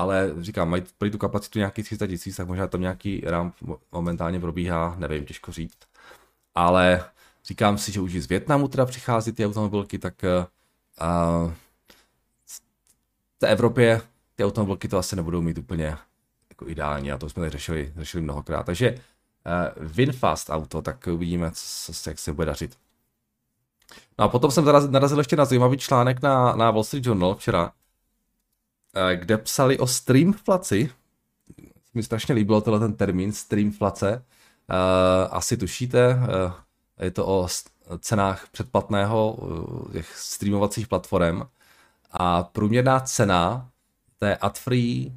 ale 0.02 0.34
říkám, 0.40 0.70
mají 0.70 0.84
prý 0.98 1.12
tu 1.12 1.18
kapacitu 1.18 1.60
nějakých 1.60 1.86
300 1.86 2.08
tisíc, 2.08 2.36
tak 2.36 2.48
možná 2.48 2.68
tam 2.68 2.82
nějaký 2.82 3.22
ramp 3.26 3.56
momentálně 3.92 4.40
probíhá, 4.40 4.96
nevím, 5.00 5.26
těžko 5.26 5.52
říct. 5.52 5.78
Ale 6.56 7.04
říkám 7.46 7.78
si, 7.78 7.92
že 7.92 8.02
už 8.02 8.14
z 8.14 8.28
Větnamu 8.28 8.68
teda 8.68 8.86
přichází 8.86 9.32
ty 9.32 9.46
automobilky, 9.46 10.00
tak 10.00 10.14
uh, 10.24 11.52
v 12.46 13.40
té 13.40 13.48
Evropě 13.48 14.02
ty 14.36 14.46
automobilky 14.46 14.88
to 14.88 14.98
asi 14.98 15.16
nebudou 15.16 15.42
mít 15.42 15.58
úplně 15.58 15.98
jako 16.50 16.68
ideální 16.68 17.12
a 17.12 17.18
to 17.18 17.30
jsme 17.30 17.40
tady 17.40 17.50
řešili, 17.50 17.94
řešili 17.98 18.24
mnohokrát. 18.24 18.66
Takže 18.66 18.92
uh, 18.92 19.88
Winfast 19.88 20.50
auto, 20.50 20.82
tak 20.82 21.08
uvidíme, 21.08 21.52
co, 21.54 22.10
jak 22.10 22.20
se 22.20 22.34
bude 22.34 22.46
dařit. 22.46 22.78
No 24.20 24.26
a 24.26 24.28
potom 24.28 24.52
jsem 24.52 24.66
narazil 24.90 25.18
ještě 25.18 25.36
na 25.36 25.46
zajímavý 25.46 25.78
článek 25.78 26.22
na, 26.22 26.56
na 26.56 26.72
Wall 26.72 26.84
Street 26.84 27.06
Journal 27.06 27.36
včera, 27.36 27.72
kde 29.16 29.38
psali 29.38 29.80
o 29.80 29.88
streamflaci. 29.88 30.90
Mi 31.94 32.04
strašně 32.04 32.36
líbilo 32.36 32.62
tenhle 32.62 32.80
ten 32.80 32.94
termín, 32.94 33.32
streamflace. 33.32 34.16
Uh, 34.16 35.36
asi 35.36 35.58
tušíte, 35.58 36.16
uh, 36.16 36.54
je 37.00 37.12
to 37.12 37.28
o 37.28 37.48
cenách 38.00 38.48
předplatného 38.52 39.38
těch 39.92 40.18
streamovacích 40.18 40.88
platform 40.88 41.42
a 42.12 42.44
průměrná 42.44 43.00
cena 43.00 43.70
té 44.20 44.36
ad-free 44.36 45.14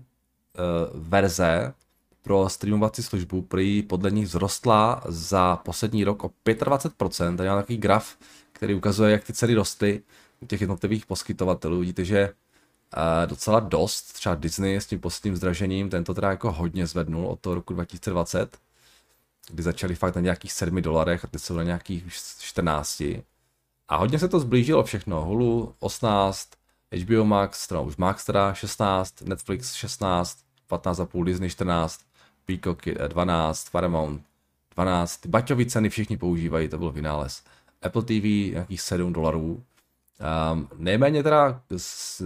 verze 0.94 1.74
pro 2.24 2.48
streamovací 2.48 3.02
službu 3.02 3.42
prý 3.42 3.82
podle 3.82 4.10
nich 4.10 4.26
vzrostla 4.26 5.02
za 5.08 5.56
poslední 5.56 6.04
rok 6.04 6.24
o 6.24 6.30
25%. 6.44 7.36
Tady 7.36 7.48
mám 7.48 7.58
takový 7.58 7.78
graf, 7.78 8.16
který 8.52 8.74
ukazuje, 8.74 9.12
jak 9.12 9.24
ty 9.24 9.32
ceny 9.32 9.54
rostly 9.54 10.02
u 10.40 10.46
těch 10.46 10.60
jednotlivých 10.60 11.06
poskytovatelů. 11.06 11.80
Vidíte, 11.80 12.04
že 12.04 12.32
docela 13.26 13.60
dost, 13.60 14.12
třeba 14.12 14.34
Disney 14.34 14.76
s 14.76 14.86
tím 14.86 15.00
posledním 15.00 15.36
zdražením, 15.36 15.90
tento 15.90 16.14
teda 16.14 16.30
jako 16.30 16.52
hodně 16.52 16.86
zvednul 16.86 17.26
od 17.26 17.40
toho 17.40 17.54
roku 17.54 17.74
2020, 17.74 18.58
kdy 19.50 19.62
začali 19.62 19.94
fakt 19.94 20.14
na 20.14 20.20
nějakých 20.20 20.52
7 20.52 20.82
dolarech 20.82 21.24
a 21.24 21.28
teď 21.28 21.42
jsou 21.42 21.56
na 21.56 21.62
nějakých 21.62 22.04
14. 22.40 23.00
A 23.88 23.96
hodně 23.96 24.18
se 24.18 24.28
to 24.28 24.40
zblížilo 24.40 24.84
všechno. 24.84 25.24
Hulu 25.24 25.74
18, 25.78 26.48
HBO 27.02 27.24
Max, 27.24 27.66
teda 27.66 27.80
už 27.80 27.96
Max 27.96 28.24
teda 28.24 28.54
16, 28.54 29.22
Netflix 29.22 29.74
16, 29.74 30.38
15,5 30.70 31.24
Disney 31.24 31.50
14, 31.50 32.00
Peacock 32.44 32.84
12, 33.08 33.70
Paramount 33.70 34.22
12, 34.74 35.16
ty 35.16 35.28
baťové 35.28 35.66
ceny 35.66 35.88
všichni 35.88 36.16
používají, 36.16 36.68
to 36.68 36.78
byl 36.78 36.90
vynález. 36.90 37.42
Apple 37.82 38.02
TV 38.02 38.24
nějakých 38.24 38.80
7 38.80 39.12
dolarů. 39.12 39.62
Um, 40.52 40.68
nejméně 40.76 41.22
teda 41.22 41.60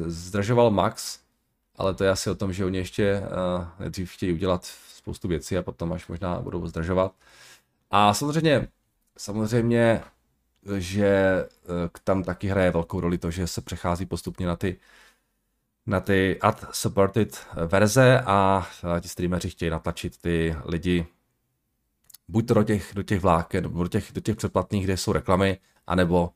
zdražoval 0.09 0.71
Max 0.71 1.21
ale 1.79 1.95
to 1.95 2.05
je 2.05 2.11
asi 2.11 2.31
o 2.31 2.35
tom, 2.35 2.53
že 2.53 2.65
oni 2.65 2.79
ještě 2.79 3.21
uh, 3.21 3.65
nejdřív 3.79 4.13
chtějí 4.13 4.33
udělat 4.33 4.65
spoustu 4.95 5.29
věcí 5.29 5.57
a 5.57 5.63
potom 5.63 5.93
až 5.93 6.09
možná 6.09 6.41
budou 6.41 6.67
zdržovat. 6.67 7.15
A 7.91 8.15
samozřejmě, 8.15 8.69
samozřejmě, 9.19 10.03
že 10.79 11.45
uh, 11.65 11.75
tam 12.05 12.23
taky 12.23 12.49
hraje 12.49 12.71
velkou 12.71 13.01
roli 13.01 13.19
to, 13.19 13.31
že 13.31 13.47
se 13.47 13.61
přechází 13.61 14.07
postupně 14.07 14.47
na 14.47 14.57
ty 14.57 14.77
na 15.87 16.01
ty 16.01 16.39
ad-supported 16.43 17.39
verze 17.67 18.21
a 18.27 18.67
ti 19.01 19.09
streameři 19.09 19.51
chtějí 19.51 19.71
natlačit 19.71 20.19
ty 20.19 20.57
lidi 20.65 21.07
buď 22.29 22.49
to 22.49 22.55
do 22.55 22.63
těch, 22.63 22.93
do 22.95 23.03
těch 23.03 23.21
vláken, 23.21 23.65
do 23.65 23.89
těch, 23.89 24.13
do 24.13 24.21
těch 24.21 24.37
předplatných, 24.37 24.85
kde 24.85 24.97
jsou 24.97 25.13
reklamy, 25.13 25.59
anebo 25.87 26.31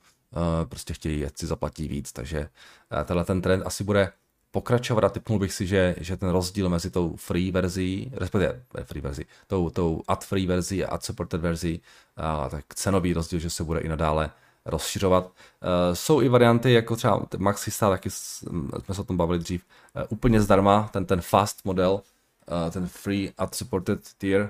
prostě 0.64 0.94
chtějí 0.94 1.20
jet 1.20 1.38
si 1.38 1.46
zaplatí 1.46 1.88
víc, 1.88 2.12
takže 2.12 2.40
uh, 2.40 3.02
tenhle 3.04 3.24
ten 3.24 3.42
trend 3.42 3.62
asi 3.66 3.84
bude 3.84 4.12
pokračovat 4.50 5.04
a 5.04 5.08
typnul 5.08 5.38
bych 5.38 5.52
si, 5.52 5.66
že, 5.66 5.94
že 6.00 6.16
ten 6.16 6.28
rozdíl 6.28 6.68
mezi 6.68 6.90
tou 6.90 7.16
free 7.16 7.50
verzí, 7.50 8.12
respektive 8.14 8.62
free 8.84 9.00
verzí, 9.00 9.24
tou, 9.46 9.70
tou 9.70 10.02
ad 10.08 10.24
free 10.24 10.46
verzí 10.46 10.84
a 10.84 10.90
ad 10.90 11.04
supported 11.04 11.40
verzí, 11.40 11.80
uh, 12.18 12.48
tak 12.48 12.74
cenový 12.74 13.12
rozdíl, 13.12 13.38
že 13.38 13.50
se 13.50 13.64
bude 13.64 13.80
i 13.80 13.88
nadále 13.88 14.30
rozšiřovat. 14.64 15.30
Jsou 15.92 16.20
i 16.20 16.28
varianty, 16.28 16.72
jako 16.72 16.96
třeba 16.96 17.26
Max 17.38 17.62
chystá, 17.62 17.90
taky 17.90 18.10
jsme 18.10 18.94
se 18.94 19.00
o 19.00 19.04
tom 19.04 19.16
bavili 19.16 19.38
dřív, 19.38 19.64
úplně 20.08 20.40
zdarma, 20.40 20.88
ten, 20.92 21.06
ten 21.06 21.20
fast 21.20 21.64
model, 21.64 22.02
ten 22.70 22.86
free 22.86 23.32
ad 23.38 23.54
supported 23.54 24.00
tier, 24.18 24.48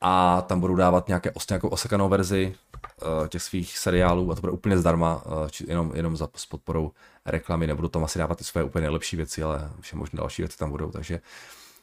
a 0.00 0.42
tam 0.42 0.60
budou 0.60 0.74
dávat 0.74 1.08
nějaké, 1.08 1.32
nějakou 1.50 1.68
osekanou 1.68 2.08
verzi 2.08 2.54
těch 3.28 3.42
svých 3.42 3.78
seriálů 3.78 4.32
a 4.32 4.34
to 4.34 4.40
bude 4.40 4.52
úplně 4.52 4.78
zdarma, 4.78 5.26
uh, 5.26 5.48
či 5.48 5.64
jenom, 5.68 5.92
jenom 5.94 6.16
za, 6.16 6.28
s 6.36 6.46
podporou 6.46 6.92
reklamy, 7.24 7.66
nebudou 7.66 7.88
tam 7.88 8.04
asi 8.04 8.18
dávat 8.18 8.38
ty 8.38 8.44
své 8.44 8.64
úplně 8.64 8.82
nejlepší 8.82 9.16
věci, 9.16 9.42
ale 9.42 9.70
vše 9.80 9.96
možné 9.96 10.16
další 10.16 10.42
věci 10.42 10.58
tam 10.58 10.70
budou, 10.70 10.90
takže 10.90 11.20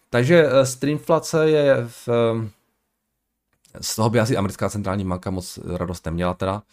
takže 0.10 0.46
uh, 0.46 0.62
streamflace 0.62 1.50
je 1.50 1.88
v, 1.88 2.10
z 3.82 3.96
toho 3.96 4.10
by 4.10 4.20
asi 4.20 4.38
americká 4.38 4.70
centrální 4.70 5.06
banka 5.06 5.32
moc 5.32 5.60
radost 5.78 6.06
neměla 6.06 6.34
teda. 6.34 6.64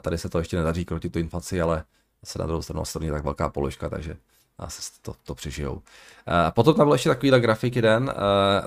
Tady 0.00 0.18
se 0.18 0.28
to 0.28 0.38
ještě 0.38 0.56
nedaří 0.56 0.84
krotit 0.84 1.12
tu 1.12 1.18
inflaci, 1.18 1.60
ale 1.60 1.84
se 2.24 2.38
na 2.38 2.46
druhou 2.46 2.62
stranu 2.62 2.84
straně 2.84 3.12
tak 3.12 3.24
velká 3.24 3.48
položka, 3.48 3.88
takže 3.88 4.16
asi 4.58 4.92
to, 5.02 5.14
to 5.24 5.34
přežijou. 5.34 5.82
Potom 6.50 6.74
tam 6.74 6.86
byl 6.86 6.94
ještě 6.94 7.08
takovýhle 7.08 7.40
grafik 7.40 7.76
jeden, 7.76 8.14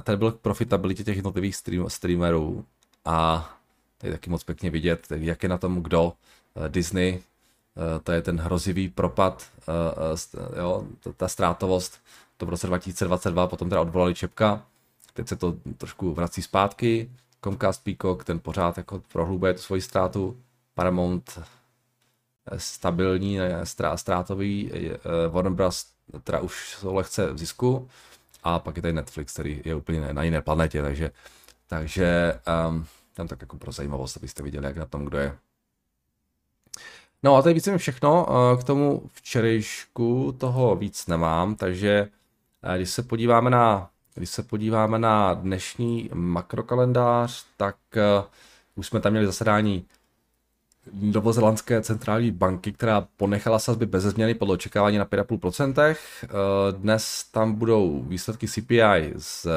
ten 0.04 0.20
byl 0.20 0.32
k 0.32 0.40
profitabilitě 0.40 1.04
těch 1.04 1.16
jednotlivých 1.16 1.56
stream, 1.56 1.90
streamerů 1.90 2.66
a 3.06 3.50
tady 4.06 4.18
taky 4.18 4.30
moc 4.30 4.44
pěkně 4.44 4.70
vidět, 4.70 5.08
jak 5.10 5.44
je 5.44 5.50
na 5.50 5.58
tom 5.58 5.84
kdo, 5.84 6.14
Disney, 6.68 7.22
to 8.04 8.12
je 8.12 8.22
ten 8.22 8.40
hrozivý 8.40 8.90
propad, 8.90 9.50
jo, 10.58 10.84
ta 11.18 11.28
ztrátovost, 11.28 12.00
to 12.38 12.46
v 12.46 12.50
roce 12.50 12.68
2022, 12.68 13.48
potom 13.48 13.70
teda 13.70 13.82
odvolali 13.82 14.16
Čepka, 14.16 14.66
teď 15.14 15.28
se 15.28 15.36
to 15.36 15.56
trošku 15.78 16.14
vrací 16.14 16.42
zpátky, 16.42 17.10
Comcast 17.44 17.84
Peacock, 17.84 18.24
ten 18.24 18.40
pořád 18.40 18.78
jako 18.78 19.02
prohlubuje 19.12 19.54
tu 19.54 19.62
svoji 19.62 19.82
ztrátu, 19.82 20.38
Paramount 20.74 21.40
stabilní, 22.58 23.38
ztrátový, 23.96 24.72
Warner 25.30 25.54
Bros. 25.54 25.86
teda 26.24 26.40
už 26.40 26.76
jsou 26.80 26.96
lehce 26.96 27.34
v 27.34 27.38
zisku. 27.38 27.90
A 28.44 28.60
pak 28.60 28.76
je 28.76 28.82
tady 28.82 28.94
Netflix, 28.94 29.34
který 29.34 29.62
je 29.66 29.76
úplně 29.76 30.14
na 30.14 30.24
jiné 30.24 30.42
planetě, 30.42 30.82
takže, 30.82 31.12
takže 31.68 32.40
um, 32.70 32.86
tam 33.16 33.28
tak 33.28 33.42
jako 33.42 33.58
pro 33.58 33.72
zajímavost, 33.72 34.18
abyste 34.18 34.44
viděli, 34.44 34.66
jak 34.66 34.78
na 34.78 34.86
tom 34.86 35.06
kdo 35.06 35.18
je. 35.18 35.38
No 37.24 37.36
a 37.36 37.42
to 37.42 37.48
je 37.48 37.54
víceméně 37.54 37.78
všechno. 37.78 38.28
K 38.60 38.64
tomu 38.64 39.10
včerejšku 39.14 40.36
toho 40.38 40.76
víc 40.76 41.08
nemám, 41.08 41.56
takže 41.56 42.08
když 42.76 42.90
se 42.90 43.04
podíváme 43.04 43.50
na, 43.50 43.90
když 44.16 44.30
se 44.30 44.44
podíváme 44.44 45.00
na 45.00 45.34
dnešní 45.34 46.10
makrokalendář, 46.14 47.46
tak 47.58 47.76
už 48.76 48.88
jsme 48.88 49.00
tam 49.00 49.12
měli 49.12 49.26
zasedání 49.26 49.86
Novozelandské 50.94 51.82
centrální 51.82 52.32
banky, 52.32 52.72
která 52.72 53.08
ponechala 53.18 53.60
sazby 53.60 53.86
bez 53.86 54.04
změny 54.04 54.34
podle 54.34 54.54
očekávání 54.54 54.98
na 54.98 55.06
5,5%. 55.06 55.96
Eh, 56.24 56.28
dnes 56.72 57.24
tam 57.32 57.54
budou 57.54 58.04
výsledky 58.08 58.48
CPI 58.48 59.14
z, 59.18 59.48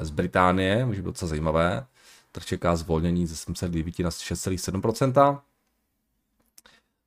z 0.00 0.10
Británie, 0.10 0.86
může 0.86 1.02
být 1.02 1.06
docela 1.06 1.28
zajímavé. 1.28 1.84
Trh 2.32 2.44
čeká 2.44 2.76
zvolnění 2.76 3.26
ze 3.26 3.34
7,9 3.34 4.04
na 4.04 4.10
6,7%. 4.10 5.40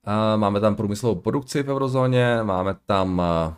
Eh, 0.08 0.38
máme 0.38 0.60
tam 0.60 0.75
průmyslovou 0.75 1.22
produkci 1.22 1.63
v 1.63 1.70
eurozóně, 1.70 2.44
máme 2.44 2.75
tam 2.86 3.22
eh, 3.22 3.53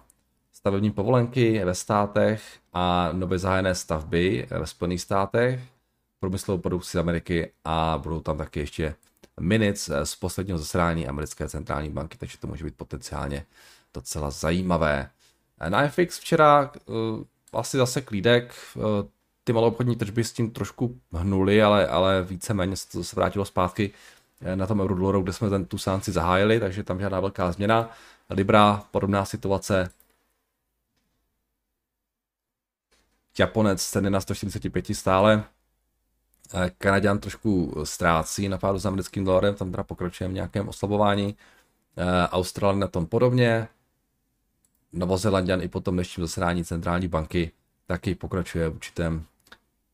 stavební 0.53 0.91
povolenky 0.91 1.65
ve 1.65 1.75
státech 1.75 2.43
a 2.73 3.09
nově 3.13 3.39
zahájené 3.39 3.75
stavby 3.75 4.47
ve 4.49 4.67
Spojených 4.67 5.01
státech, 5.01 5.61
průmyslovou 6.19 6.61
produkci 6.61 6.91
z 6.91 6.99
Ameriky 6.99 7.51
a 7.65 7.99
budou 8.03 8.19
tam 8.19 8.37
taky 8.37 8.59
ještě 8.59 8.95
minutes 9.39 9.89
eh, 9.89 10.05
z 10.05 10.15
posledního 10.15 10.57
zasedání 10.57 11.07
americké 11.07 11.49
centrální 11.49 11.89
banky, 11.89 12.17
takže 12.17 12.37
to 12.37 12.47
může 12.47 12.65
být 12.65 12.75
potenciálně 12.75 13.45
docela 13.93 14.31
zajímavé. 14.31 15.09
Na 15.69 15.87
FX 15.87 16.19
včera 16.19 16.71
asi 17.53 17.77
zase 17.77 18.01
klídek, 18.01 18.55
ty 19.47 19.53
maloobchodní 19.53 19.95
tržby 19.95 20.23
s 20.23 20.33
tím 20.33 20.51
trošku 20.51 20.99
hnuly, 21.11 21.63
ale, 21.63 21.87
ale 21.87 22.23
víceméně 22.23 22.75
se 22.75 22.89
to 22.89 23.03
se 23.03 23.15
vrátilo 23.15 23.45
zpátky 23.45 23.91
na 24.55 24.67
tom 24.67 24.81
eurodolaru, 24.81 25.21
kde 25.21 25.33
jsme 25.33 25.49
ten 25.49 25.65
tu 25.65 25.77
sánci 25.77 26.11
zahájili, 26.11 26.59
takže 26.59 26.83
tam 26.83 26.99
žádná 26.99 27.19
velká 27.19 27.51
změna. 27.51 27.89
Libra, 28.29 28.83
podobná 28.91 29.25
situace. 29.25 29.89
Japonec 33.39 33.85
ceny 33.85 34.09
na 34.09 34.21
145 34.21 34.85
stále, 34.95 35.43
Kanaděn 36.77 37.19
trošku 37.19 37.75
ztrácí 37.83 38.49
na 38.49 38.57
pádu 38.57 38.79
s 38.79 38.85
americkým 38.85 39.25
dolarem, 39.25 39.55
tam 39.55 39.71
teda 39.71 39.83
pokračujeme 39.83 40.31
v 40.31 40.35
nějakém 40.35 40.69
oslabování. 40.69 41.35
Eh, 41.97 42.27
Australie 42.27 42.79
na 42.79 42.87
tom 42.87 43.05
podobně. 43.05 43.67
Novozelandian 44.93 45.61
i 45.61 45.67
po 45.67 45.79
tom 45.79 45.93
dnešním 45.95 46.23
zasedání 46.23 46.65
centrální 46.65 47.07
banky 47.07 47.51
taky 47.85 48.15
pokračuje 48.15 48.69
v 48.69 48.75
určitém 48.75 49.25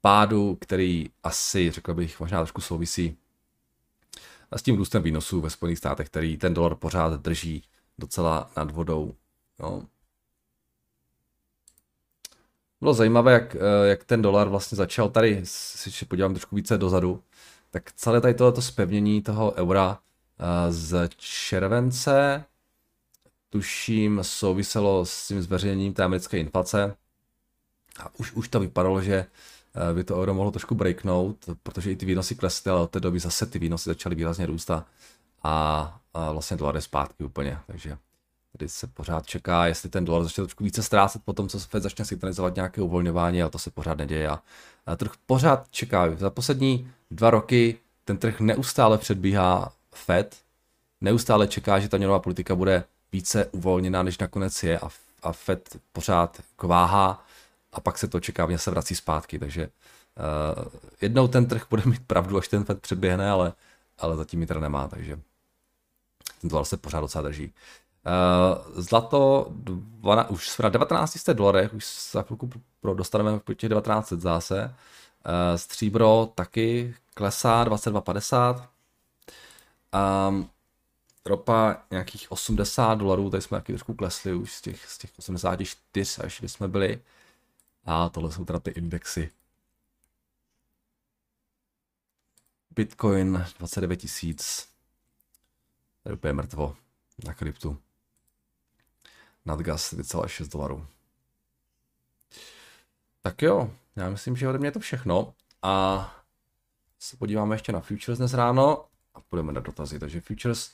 pádu, 0.03 0.57
který 0.61 1.09
asi, 1.23 1.71
řekl 1.71 1.93
bych, 1.93 2.19
možná 2.19 2.39
trošku 2.39 2.61
souvisí 2.61 3.17
s 4.51 4.61
tím 4.61 4.75
růstem 4.77 5.03
výnosů 5.03 5.41
ve 5.41 5.49
Spojených 5.49 5.77
státech, 5.77 6.07
který 6.07 6.37
ten 6.37 6.53
dolar 6.53 6.75
pořád 6.75 7.21
drží 7.21 7.63
docela 7.97 8.51
nad 8.57 8.71
vodou. 8.71 9.13
No, 9.59 9.87
bylo 12.81 12.93
zajímavé, 12.93 13.33
jak, 13.33 13.55
eh, 13.55 13.59
jak 13.87 14.03
ten 14.03 14.21
dolar 14.21 14.49
vlastně 14.49 14.75
začal 14.75 15.09
tady, 15.09 15.41
si 15.43 16.05
podívám 16.05 16.33
trošku 16.33 16.55
více 16.55 16.77
dozadu, 16.77 17.23
tak 17.71 17.91
celé 17.91 18.21
tady 18.21 18.33
tohleto 18.33 18.61
spevnění 18.61 19.21
toho 19.21 19.53
eura 19.53 19.99
eh, 20.39 20.71
z 20.71 21.09
července, 21.17 22.45
tuším, 23.49 24.19
souviselo 24.21 25.05
s 25.05 25.27
tím 25.27 25.41
zveřejněním 25.41 25.93
té 25.93 26.03
americké 26.03 26.37
inflace. 26.37 26.95
A 27.99 28.19
už, 28.19 28.31
už 28.31 28.47
to 28.47 28.59
vypadalo, 28.59 29.01
že 29.01 29.25
by 29.93 30.03
to 30.03 30.21
euro 30.21 30.33
mohlo 30.33 30.51
trošku 30.51 30.75
breaknout, 30.75 31.37
protože 31.63 31.91
i 31.91 31.95
ty 31.95 32.05
výnosy 32.05 32.35
klesly, 32.35 32.71
ale 32.71 32.81
od 32.81 32.91
té 32.91 32.99
doby 32.99 33.19
zase 33.19 33.45
ty 33.45 33.59
výnosy 33.59 33.89
začaly 33.89 34.15
výrazně 34.15 34.45
růst 34.45 34.71
a, 34.71 34.85
a 35.43 35.99
vlastně 36.31 36.57
dolar 36.57 36.75
je 36.75 36.81
zpátky 36.81 37.23
úplně, 37.23 37.57
takže 37.67 37.97
Tady 38.57 38.69
se 38.69 38.87
pořád 38.87 39.25
čeká, 39.25 39.67
jestli 39.67 39.89
ten 39.89 40.05
dolar 40.05 40.23
začne 40.23 40.43
trošku 40.43 40.63
více 40.63 40.83
ztrácet 40.83 41.21
po 41.25 41.33
tom, 41.33 41.49
co 41.49 41.59
Fed 41.59 41.83
začne 41.83 42.05
signalizovat 42.05 42.55
nějaké 42.55 42.81
uvolňování, 42.81 43.41
ale 43.41 43.51
to 43.51 43.59
se 43.59 43.71
pořád 43.71 43.97
neděje. 43.97 44.29
A 44.85 44.95
trh 44.95 45.11
pořád 45.25 45.67
čeká. 45.71 46.15
Za 46.15 46.29
poslední 46.29 46.91
dva 47.11 47.29
roky 47.29 47.77
ten 48.05 48.17
trh 48.17 48.39
neustále 48.39 48.97
předbíhá 48.97 49.73
Fed, 49.95 50.37
neustále 51.01 51.47
čeká, 51.47 51.79
že 51.79 51.89
ta 51.89 51.97
měnová 51.97 52.19
politika 52.19 52.55
bude 52.55 52.83
více 53.11 53.45
uvolněná, 53.45 54.03
než 54.03 54.17
nakonec 54.17 54.63
je 54.63 54.79
a, 54.79 54.89
a 55.23 55.31
Fed 55.31 55.77
pořád 55.93 56.39
jako 56.51 56.67
váhá 56.67 57.25
a 57.73 57.79
pak 57.79 57.97
se 57.97 58.07
to 58.07 58.17
očekávně 58.17 58.57
se 58.57 58.71
vrací 58.71 58.95
zpátky, 58.95 59.39
takže 59.39 59.67
uh, 59.67 60.65
jednou 61.01 61.27
ten 61.27 61.45
trh 61.45 61.65
bude 61.69 61.83
mít 61.85 62.01
pravdu, 62.07 62.37
až 62.37 62.47
ten 62.47 62.63
Fed 62.63 62.81
předběhne, 62.81 63.29
ale, 63.29 63.53
ale 63.97 64.15
zatím 64.15 64.41
ji 64.41 64.47
teda 64.47 64.59
nemá, 64.59 64.87
takže 64.87 65.19
ten 66.41 66.49
dolar 66.49 66.65
se 66.65 66.77
pořád 66.77 66.99
docela 66.99 67.21
drží. 67.21 67.53
Uh, 68.05 68.81
zlato 68.81 69.47
12, 69.49 70.29
už 70.29 70.49
jsme 70.49 70.63
na 70.63 70.69
19 70.69 71.29
dolarech, 71.33 71.73
už 71.73 72.11
za 72.11 72.21
chvilku 72.21 72.49
pro, 72.81 72.93
dostaneme 72.93 73.39
po 73.39 73.53
těch 73.53 73.69
19 73.69 74.09
zase. 74.09 74.63
Uh, 74.65 75.57
stříbro 75.57 76.29
taky 76.35 76.95
klesá 77.13 77.65
22,50. 77.65 78.67
Um, 80.29 80.49
ropa 81.25 81.77
nějakých 81.91 82.31
80 82.31 82.95
dolarů, 82.95 83.29
tady 83.29 83.41
jsme 83.41 83.57
taky 83.57 83.73
trošku 83.73 83.93
klesli 83.93 84.33
už 84.33 84.53
z 84.53 84.61
těch, 84.61 84.85
z 84.85 84.97
těch 84.97 85.11
84 85.19 86.21
až 86.21 86.39
kdy 86.39 86.49
jsme 86.49 86.67
byli. 86.67 87.01
A 87.85 88.09
tohle 88.09 88.31
jsou 88.31 88.45
teda 88.45 88.59
ty 88.59 88.71
indexy. 88.71 89.31
Bitcoin 92.75 93.45
29 93.59 93.97
tisíc. 93.97 94.69
Tady 96.03 96.15
úplně 96.15 96.33
mrtvo 96.33 96.77
na 97.25 97.33
kryptu. 97.33 97.77
Nadgas 99.45 99.93
2,6 99.93 100.51
dolarů. 100.51 100.87
Tak 103.21 103.41
jo, 103.41 103.71
já 103.95 104.09
myslím, 104.09 104.35
že 104.35 104.49
ode 104.49 104.57
mě 104.57 104.67
je 104.67 104.71
to 104.71 104.79
všechno. 104.79 105.33
A 105.61 106.23
se 106.99 107.17
podíváme 107.17 107.55
ještě 107.55 107.71
na 107.71 107.79
Futures 107.79 108.17
dnes 108.17 108.33
ráno 108.33 108.85
a 109.13 109.21
půjdeme 109.21 109.53
na 109.53 109.61
dotazy. 109.61 109.99
Takže 109.99 110.21
Futures 110.21 110.71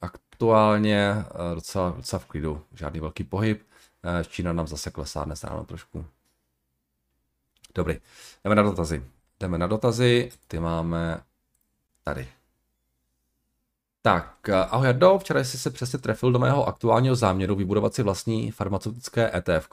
aktuálně 0.00 0.98
eh, 1.00 1.54
docela, 1.54 1.90
docela 1.90 2.20
v 2.20 2.26
klidu, 2.26 2.64
žádný 2.74 3.00
velký 3.00 3.24
pohyb. 3.24 3.66
Eh, 4.20 4.24
Čína 4.24 4.52
nám 4.52 4.66
zase 4.66 4.90
klesá 4.90 5.24
dnes 5.24 5.44
ráno 5.44 5.64
trošku. 5.64 6.06
Dobrý, 7.74 7.94
jdeme 8.44 8.54
na 8.54 8.62
dotazy. 8.62 9.04
Jdeme 9.40 9.58
na 9.58 9.66
dotazy, 9.66 10.32
ty 10.48 10.60
máme 10.60 11.20
tady. 12.04 12.28
Tak, 14.02 14.48
eh, 14.48 14.54
ahoj 14.54 14.86
Jardo, 14.86 15.18
včera 15.18 15.44
jsi 15.44 15.58
se 15.58 15.70
přesně 15.70 15.98
trefil 15.98 16.32
do 16.32 16.38
mého 16.38 16.68
aktuálního 16.68 17.14
záměru 17.14 17.54
vybudovat 17.54 17.94
si 17.94 18.02
vlastní 18.02 18.50
farmaceutické 18.50 19.36
ETF. 19.36 19.68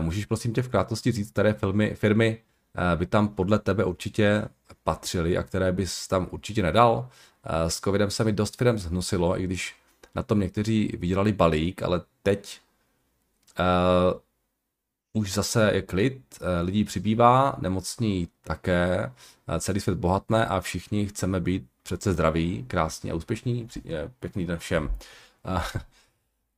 Můžeš 0.00 0.26
prosím 0.26 0.52
tě 0.52 0.62
v 0.62 0.68
krátkosti 0.68 1.12
říct, 1.12 1.30
které 1.30 1.52
filmy, 1.52 1.94
firmy 1.94 2.42
by 2.96 3.06
tam 3.06 3.28
podle 3.28 3.58
tebe 3.58 3.84
určitě 3.84 4.48
patřily 4.84 5.38
a 5.38 5.42
které 5.42 5.72
bys 5.72 6.08
tam 6.08 6.28
určitě 6.30 6.62
nedal? 6.62 7.08
S 7.68 7.80
covidem 7.80 8.10
se 8.10 8.24
mi 8.24 8.32
dost 8.32 8.56
firm 8.56 8.78
zhnusilo, 8.78 9.40
i 9.40 9.44
když 9.44 9.74
na 10.14 10.22
tom 10.22 10.40
někteří 10.40 10.96
vydělali 10.98 11.32
balík, 11.32 11.82
ale 11.82 12.00
teď 12.22 12.60
už 15.12 15.32
zase 15.32 15.70
je 15.74 15.82
klid, 15.82 16.22
uh, 16.40 16.46
lidí 16.66 16.84
přibývá, 16.84 17.56
nemocní 17.60 18.28
také, 18.44 19.12
uh, 19.48 19.56
celý 19.56 19.80
svět 19.80 19.98
bohatné 19.98 20.46
a 20.46 20.60
všichni 20.60 21.06
chceme 21.06 21.40
být 21.40 21.66
přece 21.82 22.12
zdraví, 22.12 22.64
krásní 22.68 23.10
a 23.10 23.14
úspěšní. 23.14 23.68
Pěkný 24.20 24.46
den 24.46 24.58
všem. 24.58 24.90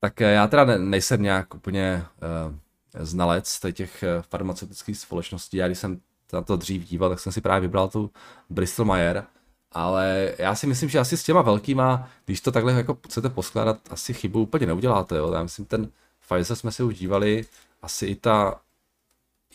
Tak 0.01 0.21
já 0.21 0.47
teda 0.47 0.65
nejsem 0.79 1.23
nějak 1.23 1.55
úplně 1.55 2.05
znalec 3.01 3.61
těch 3.73 4.05
farmaceutických 4.21 4.99
společností. 4.99 5.57
Já 5.57 5.67
když 5.67 5.79
jsem 5.79 6.01
na 6.33 6.43
to 6.43 6.57
dřív 6.57 6.85
díval, 6.85 7.11
tak 7.11 7.21
jsem 7.21 7.33
si 7.33 7.41
právě 7.41 7.61
vybral 7.61 7.89
tu 7.89 8.11
Bristol 8.51 8.87
Myers, 8.87 9.25
ale 9.73 10.35
já 10.39 10.55
si 10.55 10.67
myslím, 10.67 10.89
že 10.89 10.99
asi 10.99 11.17
s 11.17 11.23
těma 11.23 11.43
velkýma, 11.43 12.09
když 12.25 12.41
to 12.41 12.53
takhle 12.53 12.73
jako 12.73 12.99
chcete 13.07 13.29
poskládat, 13.29 13.79
asi 13.91 14.15
chybu 14.15 14.43
úplně 14.43 14.67
neuděláte. 14.67 15.17
Jo? 15.17 15.33
Já 15.33 15.43
myslím, 15.43 15.67
ten 15.67 15.91
Pfizer 16.29 16.57
jsme 16.57 16.73
si 16.73 16.83
už 16.83 16.99
dívali, 16.99 17.47
asi 17.83 18.07
i 18.07 18.15
ta 18.15 18.61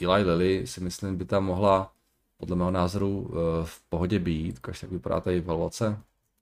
Eli 0.01 0.23
Lilly 0.23 0.67
si 0.67 0.81
myslím, 0.81 1.17
by 1.17 1.25
tam 1.25 1.45
mohla 1.45 1.93
podle 2.37 2.55
mého 2.55 2.71
názoru 2.71 3.31
eh, 3.31 3.65
v 3.65 3.81
pohodě 3.89 4.19
být, 4.19 4.59
když 4.65 4.79
tak 4.79 4.91
vypadá 4.91 5.19
tady 5.19 5.37
evaluace. 5.37 5.99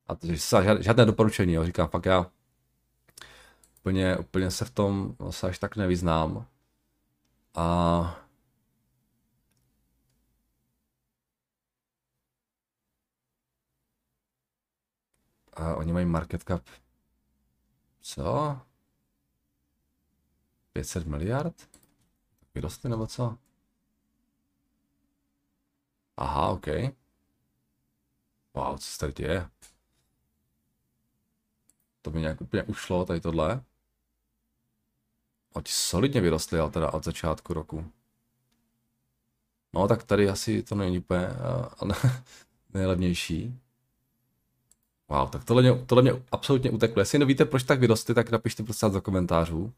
A 0.08 0.16
to, 0.16 0.28
žádné 0.80 1.06
doporučení, 1.06 1.54
jo? 1.54 1.66
říkám, 1.66 1.88
fakt 1.88 2.06
já 2.06 2.26
úplně, 3.80 4.18
úplně 4.18 4.52
se 4.52 4.66
v 4.66 4.70
tom 4.70 5.16
se 5.30 5.48
až 5.48 5.60
tak 5.60 5.76
nevyznám. 5.76 6.46
A 7.56 8.28
A 15.54 15.76
oni 15.76 15.94
mají 15.94 16.06
market 16.06 16.44
cap. 16.44 16.62
Co? 18.02 18.58
500 20.78 21.08
miliard? 21.08 21.70
Vyrostly 22.56 22.90
nebo 22.90 23.08
co? 23.08 23.38
Aha, 26.18 26.50
OK. 26.50 26.68
Wow, 28.54 28.78
co 28.78 28.86
se 28.86 28.98
tady 28.98 29.14
děje? 29.14 29.50
To 32.02 32.12
mi 32.12 32.22
nějak 32.22 32.42
úplně 32.42 32.64
ušlo, 32.64 33.06
tady 33.06 33.22
tohle. 33.22 33.64
Oni 35.54 35.66
solidně 35.68 36.22
vyrostly, 36.22 36.60
ale 36.60 36.72
teda 36.72 36.94
od 36.94 37.04
začátku 37.04 37.54
roku. 37.54 37.92
No, 39.74 39.88
tak 39.88 40.04
tady 40.04 40.30
asi 40.30 40.64
to 40.64 40.76
není 40.76 41.00
úplně 41.00 41.28
uh, 41.82 41.92
nejlevnější. 42.74 43.60
Wow, 45.08 45.30
tak 45.30 45.44
tohle 45.44 45.62
mě, 45.62 45.86
tohle 45.86 46.02
mě 46.02 46.12
absolutně 46.32 46.72
uteklo. 46.72 47.02
Jestli 47.02 47.20
nevíte, 47.20 47.46
proč 47.46 47.64
tak 47.64 47.80
vyrostly, 47.80 48.16
tak 48.16 48.30
napište 48.32 48.64
prostě 48.64 48.90
do 48.90 49.02
komentářů. 49.02 49.74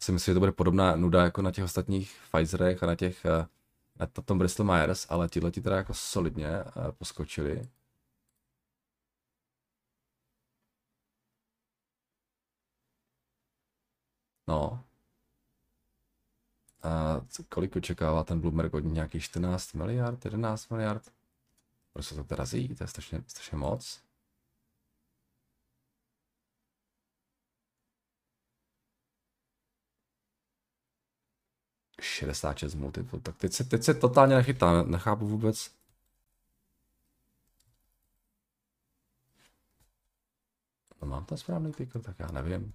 Si 0.00 0.12
myslím, 0.12 0.32
že 0.32 0.34
to 0.34 0.40
bude 0.40 0.52
podobná 0.52 0.96
nuda 0.96 1.24
jako 1.24 1.42
na 1.42 1.50
těch 1.52 1.64
ostatních 1.64 2.16
Pfizerech 2.32 2.82
a 2.82 2.86
na 2.86 2.94
těch 2.96 3.24
eh, 3.24 3.46
na 4.00 4.06
tom 4.06 4.38
Bristol 4.38 4.66
Myers, 4.66 5.06
ale 5.08 5.28
tihle 5.28 5.50
ti 5.50 5.60
teda 5.60 5.76
jako 5.76 5.94
solidně 5.94 6.48
eh, 6.48 6.92
poskočili. 6.98 7.68
No. 14.48 14.84
A 16.82 17.20
kolik 17.48 17.76
očekává 17.76 18.24
ten 18.24 18.40
Bloomberg 18.40 18.74
od 18.74 18.80
nějakých 18.80 19.22
14 19.24 19.72
miliard, 19.74 20.24
11 20.24 20.68
miliard? 20.68 21.12
Proč 21.92 22.06
se 22.06 22.14
to 22.14 22.24
teda 22.24 22.44
zjí? 22.44 22.74
To 22.74 22.84
je 22.84 22.88
strašně, 22.88 23.22
strašně 23.26 23.58
moc. 23.58 24.05
66 32.06 32.74
multiple, 32.74 33.20
tak 33.20 33.36
teď 33.36 33.52
se, 33.52 33.64
teď 33.64 33.82
se 33.82 33.94
totálně 33.94 34.36
nechytá, 34.36 34.82
nechápu 34.82 35.26
vůbec. 35.26 35.70
No 41.02 41.08
mám 41.08 41.24
tam 41.24 41.38
správný 41.38 41.72
ticker, 41.72 42.02
tak 42.02 42.16
já 42.18 42.26
nevím. 42.32 42.72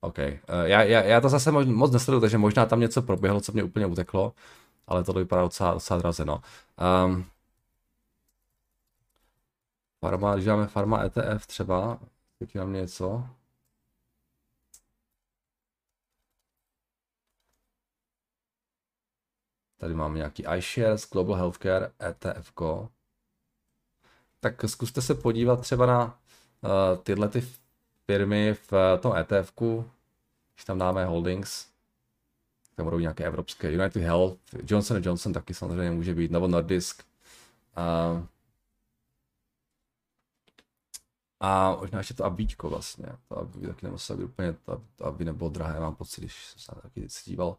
OK, 0.00 0.18
uh, 0.18 0.24
já, 0.64 0.82
já, 0.82 1.02
já 1.02 1.20
to 1.20 1.28
zase 1.28 1.52
moc, 1.52 1.66
moc 1.66 1.92
nesleduju, 1.92 2.20
takže 2.20 2.38
možná 2.38 2.66
tam 2.66 2.80
něco 2.80 3.02
proběhlo, 3.02 3.40
co 3.40 3.52
mě 3.52 3.62
úplně 3.62 3.86
uteklo, 3.86 4.34
ale 4.86 5.04
to 5.04 5.12
vypadá 5.12 5.42
docela, 5.42 5.74
docela 5.74 5.98
draze, 6.00 6.24
no. 6.24 6.42
Um, 7.06 7.26
farma, 10.00 10.34
když 10.34 10.46
dáme 10.46 10.66
farma 10.66 11.04
ETF 11.04 11.46
třeba, 11.46 11.98
teď 12.38 12.54
nám 12.54 12.72
něco. 12.72 13.24
Tady 19.82 19.94
máme 19.94 20.16
nějaký 20.16 20.44
iShares, 20.56 21.10
Global 21.10 21.36
Healthcare, 21.36 21.90
ETF. 22.08 22.52
Tak 24.40 24.64
zkuste 24.66 25.02
se 25.02 25.14
podívat 25.14 25.60
třeba 25.60 25.86
na 25.86 26.04
uh, 26.04 26.70
tyhle 27.02 27.28
ty 27.28 27.40
firmy 28.06 28.54
v 28.54 28.72
uh, 28.72 29.00
tom 29.00 29.16
ETF, 29.16 29.52
když 30.54 30.64
tam 30.66 30.78
dáme 30.78 31.04
holdings, 31.04 31.66
tam 32.74 32.86
budou 32.86 32.98
nějaké 32.98 33.24
evropské, 33.24 33.72
United 33.72 34.02
Health, 34.02 34.38
Johnson 34.64 35.02
Johnson 35.04 35.32
taky 35.32 35.54
samozřejmě 35.54 35.90
může 35.90 36.14
být, 36.14 36.30
nebo 36.30 36.48
Nordisk. 36.48 37.04
Uh, 37.76 38.24
a 41.40 41.76
možná 41.80 41.98
ještě 41.98 42.14
to 42.14 42.24
abíčko 42.24 42.70
vlastně, 42.70 43.06
to 43.28 43.38
aby 43.38 43.66
taky 43.66 43.86
nemuselo 43.86 44.18
být 44.18 44.24
úplně, 44.24 44.52
to 44.52 44.82
aby 45.06 45.24
nebylo 45.24 45.50
drahé, 45.50 45.80
mám 45.80 45.94
pocit, 45.94 46.20
když 46.20 46.44
jsem 46.46 46.58
se 46.60 46.82
taky 46.82 47.06
díval. 47.26 47.48
Uh, 47.48 47.56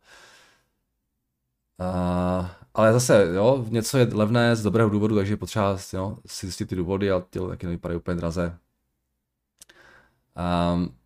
Uh, 1.79 2.47
ale 2.73 2.93
zase, 2.93 3.27
jo, 3.33 3.65
něco 3.69 3.97
je 3.97 4.07
levné 4.13 4.55
z 4.55 4.63
dobrého 4.63 4.89
důvodu, 4.89 5.15
takže 5.15 5.33
je 5.33 5.37
potřeba 5.37 5.77
jo, 5.93 6.17
si 6.25 6.45
zjistit 6.45 6.65
ty 6.65 6.75
důvody 6.75 7.11
a 7.11 7.19
ty 7.19 7.39
taky 7.39 7.65
nevypadají 7.65 7.97
úplně 7.99 8.17
draze. 8.17 8.59
Um, 10.73 10.97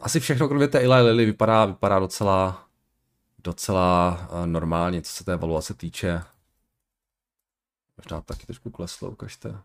asi 0.00 0.20
všechno, 0.20 0.48
kromě 0.48 0.68
té 0.68 0.80
Eli 0.80 1.02
Lily, 1.02 1.26
vypadá, 1.26 1.64
vypadá 1.64 1.98
docela, 1.98 2.68
docela 3.38 4.18
uh, 4.32 4.46
normálně, 4.46 5.02
co 5.02 5.12
se 5.12 5.24
té 5.24 5.32
evaluace 5.32 5.74
týče. 5.74 6.22
Možná 7.96 8.20
taky 8.20 8.46
trošku 8.46 8.70
kleslo, 8.70 9.10
ukažte. 9.10 9.58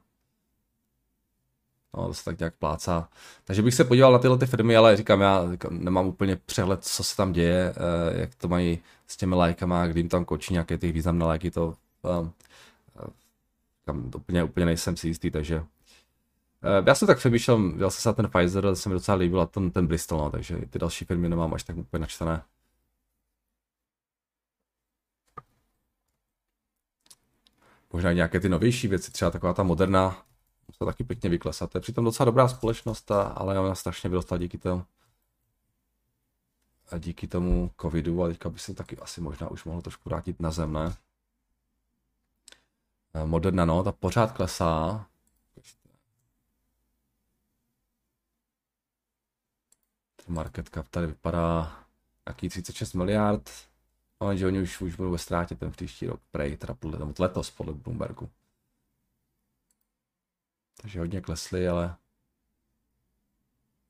No, 1.98 2.14
se 2.14 2.26
tak 2.26 2.40
nějak 2.40 2.56
plácá. 2.56 3.10
Takže 3.44 3.62
bych 3.62 3.74
se 3.74 3.84
podíval 3.84 4.12
na 4.12 4.20
tyhle 4.20 4.38
ty 4.38 4.46
firmy, 4.46 4.76
ale 4.76 4.98
říkám, 4.98 5.22
já 5.22 5.44
nemám 5.70 6.08
úplně 6.08 6.36
přehled, 6.36 6.84
co 6.84 7.04
se 7.04 7.16
tam 7.18 7.32
děje, 7.32 7.74
eh, 7.76 8.20
jak 8.20 8.36
to 8.36 8.48
mají 8.48 8.80
s 9.08 9.18
těmi 9.18 9.36
lajkama, 9.36 9.88
kdy 9.88 10.00
jim 10.00 10.10
tam 10.10 10.26
kočí 10.26 10.54
nějaké 10.54 10.78
ty 10.78 10.92
významné 10.92 11.26
lajky, 11.26 11.52
to 11.52 11.76
tam 13.86 14.12
úplně, 14.16 14.44
úplně 14.44 14.66
nejsem 14.66 14.98
si 14.98 15.08
jistý, 15.08 15.32
takže 15.32 15.64
já 16.86 16.96
jsem 16.96 17.08
tak 17.08 17.18
přemýšlel, 17.18 17.72
dělal 17.72 17.92
jsem 17.92 18.02
se 18.02 18.16
ten 18.16 18.30
Pfizer, 18.30 18.76
se 18.76 18.90
mi 18.90 18.94
docela 18.94 19.18
líbil 19.18 19.42
a 19.42 19.46
ten, 19.46 19.72
ten 19.72 19.88
Bristol, 19.88 20.18
no, 20.18 20.30
takže 20.30 20.58
ty 20.58 20.80
další 20.80 21.06
firmy 21.06 21.30
nemám 21.30 21.54
až 21.54 21.64
tak 21.64 21.78
úplně 21.78 22.02
načtené. 22.02 22.44
Možná 27.94 28.12
nějaké 28.14 28.40
ty 28.40 28.50
novější 28.50 28.88
věci, 28.88 29.12
třeba 29.12 29.32
taková 29.32 29.54
ta 29.54 29.64
moderná 29.64 30.24
to 30.78 30.86
taky 30.86 31.04
pěkně 31.04 31.30
vyklesat. 31.30 31.72
To 31.72 31.78
je 31.78 31.82
přitom 31.82 32.06
docela 32.06 32.26
dobrá 32.26 32.48
společnost, 32.48 33.12
ale 33.12 33.60
ona 33.60 33.76
strašně 33.76 34.10
vyrostla 34.10 34.38
díky 34.38 34.58
tomu. 34.58 34.86
A 36.92 36.98
díky 36.98 37.28
tomu 37.28 37.72
covidu 37.82 38.24
a 38.24 38.28
teďka 38.28 38.50
by 38.50 38.60
se 38.60 38.74
taky 38.74 38.98
asi 38.98 39.22
možná 39.22 39.48
už 39.48 39.64
mohlo 39.64 39.82
trošku 39.82 40.10
vrátit 40.10 40.40
na 40.40 40.52
zem, 40.52 40.74
ne? 40.74 40.96
Moderna, 43.26 43.66
no, 43.66 43.84
ta 43.84 43.92
pořád 43.92 44.32
klesá. 44.32 45.06
Market 50.28 50.70
cap 50.70 50.88
tady 50.88 51.08
vypadá 51.08 51.80
nějaký 52.28 52.50
36 52.50 52.94
miliard, 52.94 53.50
ale 54.20 54.38
že 54.38 54.48
oni 54.48 54.62
už, 54.62 54.82
už 54.82 54.96
budou 54.96 55.12
ve 55.12 55.18
ztrátě 55.18 55.56
ten 55.56 55.72
příští 55.72 56.08
rok, 56.08 56.20
prej, 56.32 56.58
teda 56.58 56.76
letos 57.20 57.52
podle 57.52 57.74
Bloombergu. 57.74 58.30
Takže 60.82 61.00
hodně 61.00 61.22
klesly, 61.22 61.68
ale 61.68 61.96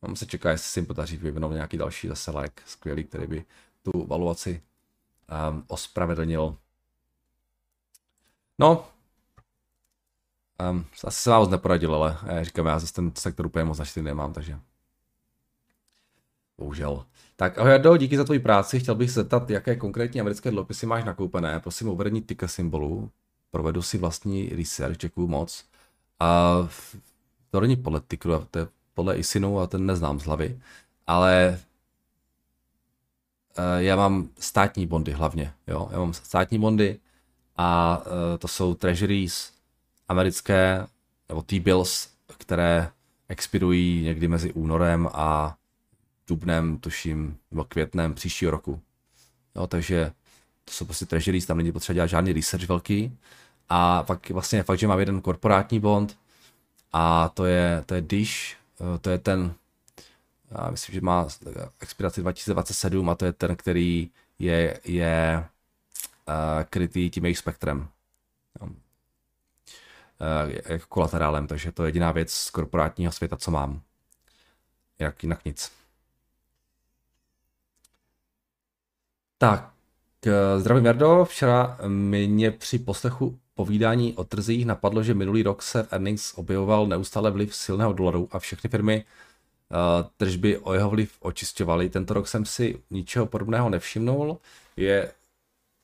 Mám 0.02 0.16
se 0.16 0.26
čeká, 0.26 0.52
jestli 0.52 0.68
si 0.70 0.80
jim 0.80 0.86
podaří 0.86 1.18
vyvinout 1.18 1.52
nějaký 1.52 1.78
další 1.78 2.08
zase 2.08 2.32
like 2.32 2.64
skvělý, 2.66 3.04
který 3.04 3.28
by 3.28 3.46
tu 3.84 4.06
valuaci 4.08 4.62
um, 5.52 5.64
ospravedlnil. 5.68 6.58
No, 8.60 8.88
um, 10.72 10.86
asi 11.04 11.22
se 11.22 11.30
vám 11.30 11.42
moc 11.42 11.50
neporadil, 11.50 11.96
ale 11.96 12.18
já 12.26 12.44
říkám, 12.44 12.66
já 12.66 12.80
zase 12.80 12.94
ten 12.94 13.12
sektor 13.16 13.46
úplně 13.46 13.66
moc 13.66 13.80
naštěstí 13.80 14.02
nemám, 14.02 14.34
takže 14.34 14.60
bohužel. 16.58 17.06
Tak 17.36 17.58
ahoj 17.58 17.72
Jardo, 17.72 17.98
díky 17.98 18.18
za 18.18 18.24
tvoji 18.24 18.40
práci. 18.40 18.80
Chtěl 18.80 18.96
bych 18.96 19.10
se 19.12 19.20
zeptat, 19.20 19.50
jaké 19.50 19.76
konkrétní 19.76 20.22
americké 20.22 20.52
dluhopisy 20.52 20.86
máš 20.86 21.04
nakoupené. 21.04 21.60
Prosím 21.60 21.88
uvedení 21.88 22.22
ticker 22.22 22.50
symbolu. 22.50 23.12
Provedu 23.52 23.82
si 23.82 23.98
vlastní 23.98 24.50
research, 24.50 24.98
děkuju 24.98 25.28
moc. 25.28 25.69
A 26.20 26.54
to 27.52 27.60
není 27.60 27.76
podle 27.76 28.02
tickeru, 28.08 28.48
to 28.52 28.60
je 28.60 28.68
podle 28.94 29.18
ISINu 29.18 29.60
a 29.60 29.68
ten 29.68 29.86
neznám 29.86 30.20
z 30.20 30.24
hlavy. 30.24 30.60
Ale 31.08 31.60
uh, 33.58 33.64
já 33.78 33.96
mám 33.96 34.30
státní 34.40 34.88
bondy 34.88 35.12
hlavně. 35.12 35.54
Jo? 35.68 35.90
Já 35.92 36.00
mám 36.00 36.14
státní 36.14 36.60
bondy 36.60 37.00
a 37.58 37.98
uh, 37.98 38.38
to 38.38 38.48
jsou 38.48 38.74
treasuries 38.74 39.54
americké, 40.08 40.88
nebo 41.30 41.42
T-bills, 41.42 42.10
které 42.38 42.92
expirují 43.30 44.02
někdy 44.04 44.28
mezi 44.28 44.54
únorem 44.54 45.10
a 45.14 45.58
dubnem, 46.28 46.78
tuším, 46.78 47.38
nebo 47.52 47.64
květnem 47.64 48.14
příštího 48.14 48.52
roku. 48.52 48.82
Jo, 49.56 49.68
takže 49.68 50.12
to 50.66 50.72
jsou 50.72 50.86
prostě 50.86 51.06
treasuries, 51.06 51.46
tam 51.46 51.58
není 51.58 51.72
potřeba 51.72 51.94
dělat 51.94 52.08
žádný 52.08 52.34
research 52.34 52.68
velký. 52.68 53.18
A 53.70 54.04
pak 54.04 54.30
vlastně 54.30 54.64
fakt, 54.64 54.80
že 54.80 54.88
mám 54.88 55.00
jeden 55.00 55.22
korporátní 55.22 55.80
bond 55.80 56.18
a 56.94 57.30
to 57.30 57.46
je, 57.46 57.84
to 57.86 57.96
je 57.96 58.02
Dish, 58.02 58.56
eh, 58.96 59.00
to 59.00 59.10
je 59.10 59.18
ten, 59.18 59.54
já 60.52 60.72
myslím, 60.72 60.94
že 60.94 61.02
má 61.02 61.28
expiraci 61.80 62.22
2027 62.22 63.10
a 63.10 63.16
to 63.16 63.26
je 63.26 63.34
ten, 63.34 63.56
který 63.56 64.10
je, 64.40 64.80
je 64.84 65.46
uh, 66.28 66.64
krytý 66.70 67.10
tím 67.10 67.26
jejich 67.26 67.38
spektrem. 67.38 67.88
Uh, 68.62 68.68
jako 70.66 70.86
kolaterálem, 70.88 71.48
takže 71.48 71.72
to 71.72 71.84
je 71.84 71.88
jediná 71.88 72.12
věc 72.12 72.32
z 72.34 72.50
korporátního 72.50 73.12
světa, 73.12 73.38
co 73.38 73.52
mám. 73.52 73.82
Jak 75.00 75.24
jinak 75.24 75.46
nic. 75.46 75.72
Tak, 79.38 79.72
zdravím 80.58 80.86
Jardo. 80.86 81.26
Včera 81.26 81.78
mě 81.88 82.52
při 82.52 82.80
poslechu 82.80 83.40
povídání 83.60 84.14
o 84.14 84.24
trzích 84.24 84.66
napadlo, 84.66 85.04
že 85.04 85.14
minulý 85.14 85.44
rok 85.44 85.62
se 85.62 85.84
v 85.84 85.94
earnings 85.94 86.34
objevoval 86.38 86.88
neustále 86.88 87.32
vliv 87.32 87.56
silného 87.56 87.94
dolaru 87.94 88.30
a 88.32 88.40
všechny 88.40 88.70
firmy 88.70 89.04
uh, 89.04 90.10
tržby 90.18 90.58
o 90.58 90.74
jeho 90.74 90.90
vliv 90.90 91.12
očišťovaly. 91.20 91.90
Tento 91.90 92.14
rok 92.14 92.28
jsem 92.28 92.46
si 92.46 92.80
ničeho 92.90 93.26
podobného 93.26 93.70
nevšimnul. 93.70 94.38
Je 94.78 95.12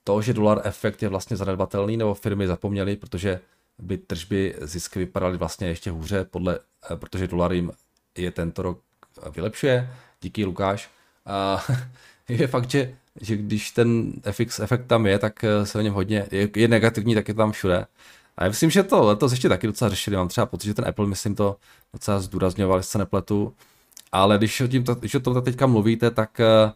to, 0.04 0.22
že 0.22 0.34
dolar 0.34 0.62
efekt 0.64 1.04
je 1.04 1.10
vlastně 1.10 1.38
zanedbatelný, 1.38 1.98
nebo 1.98 2.14
firmy 2.14 2.48
zapomněly, 2.48 2.96
protože 2.96 3.40
by 3.80 3.98
tržby 3.98 4.56
zisky 4.62 5.00
vypadaly 5.00 5.38
vlastně 5.38 5.68
ještě 5.68 5.92
hůře, 5.92 6.26
podle, 6.26 6.60
uh, 6.60 6.98
protože 6.98 7.28
dolar 7.28 7.54
jim 7.54 7.72
je 8.18 8.32
tento 8.32 8.62
rok 8.62 8.80
vylepšuje. 9.36 9.90
Díky 10.22 10.46
Lukáš. 10.46 10.90
Uh, 11.28 11.76
je 12.30 12.48
fakt, 12.48 12.70
že 12.70 12.96
že 13.22 13.38
když 13.38 13.72
ten 13.72 14.14
FX 14.32 14.60
efekt 14.60 14.88
tam 14.88 15.06
je, 15.06 15.20
tak 15.20 15.44
eh, 15.44 15.66
se 15.66 15.78
o 15.78 15.82
něm 15.82 15.94
hodně, 15.94 16.28
je, 16.32 16.50
je 16.56 16.68
negativní, 16.68 17.16
tak 17.16 17.28
je 17.28 17.34
tam 17.34 17.52
všude. 17.52 17.86
A 18.38 18.44
já 18.44 18.50
myslím, 18.50 18.70
že 18.70 18.84
to 18.84 19.04
letos 19.04 19.32
ještě 19.32 19.50
taky 19.50 19.68
docela 19.68 19.90
řešili. 19.90 20.18
Mám 20.18 20.28
třeba 20.28 20.46
pocit, 20.46 20.68
že 20.68 20.74
ten 20.74 20.88
Apple, 20.88 21.08
myslím, 21.08 21.36
to 21.36 21.56
docela 21.94 22.20
zdůrazňoval, 22.20 22.78
jestli 22.78 22.92
se 22.92 22.98
nepletu. 22.98 23.54
Ale 24.12 24.38
když 24.38 24.62
o, 24.62 24.68
tím, 24.68 24.84
když 24.84 25.16
o 25.16 25.20
tom 25.20 25.42
teďka 25.42 25.68
mluvíte, 25.68 26.12
tak 26.12 26.40
uh, 26.40 26.72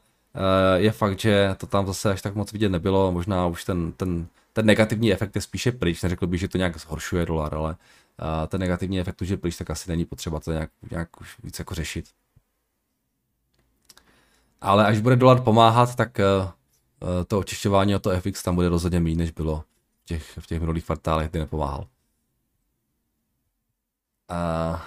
je 0.75 0.91
fakt, 0.91 1.19
že 1.19 1.55
to 1.57 1.67
tam 1.67 1.88
zase 1.88 2.12
až 2.12 2.21
tak 2.21 2.35
moc 2.35 2.51
vidět 2.51 2.69
nebylo. 2.69 3.12
Možná 3.12 3.47
už 3.47 3.63
ten, 3.63 3.91
ten, 3.91 4.27
ten 4.53 4.65
negativní 4.65 5.13
efekt 5.13 5.35
je 5.35 5.41
spíše 5.41 5.71
pryč. 5.71 6.01
Neřekl 6.01 6.27
bych, 6.27 6.39
že 6.39 6.47
to 6.47 6.57
nějak 6.57 6.79
zhoršuje 6.79 7.25
dolar, 7.25 7.55
ale 7.55 7.75
ten 8.47 8.59
negativní 8.59 8.99
efekt 8.99 9.21
už 9.21 9.29
je 9.29 9.38
pryč, 9.38 9.57
tak 9.57 9.69
asi 9.69 9.89
není 9.89 10.05
potřeba 10.05 10.39
to 10.39 10.51
nějak, 10.51 10.69
nějak 10.91 11.21
už 11.21 11.35
víc 11.43 11.59
jako 11.59 11.75
řešit. 11.75 12.05
Ale 14.62 14.86
až 14.86 15.00
bude 15.00 15.15
dolar 15.15 15.41
pomáhat, 15.41 15.95
tak 15.95 16.19
uh, 16.19 17.24
to 17.28 17.39
očišťování 17.39 17.95
a 17.95 18.00
to 18.00 18.22
FX 18.22 18.43
tam 18.43 18.56
bude 18.56 18.69
rozhodně 18.69 19.00
méně, 19.00 19.15
než 19.15 19.32
bylo 19.32 19.63
v 20.02 20.06
těch, 20.06 20.38
v 20.38 20.48
těch 20.48 20.60
minulých 20.60 20.86
kvartálech, 20.86 21.30
kdy 21.30 21.39
nepomáhal. 21.39 21.88
Uh, 24.32 24.80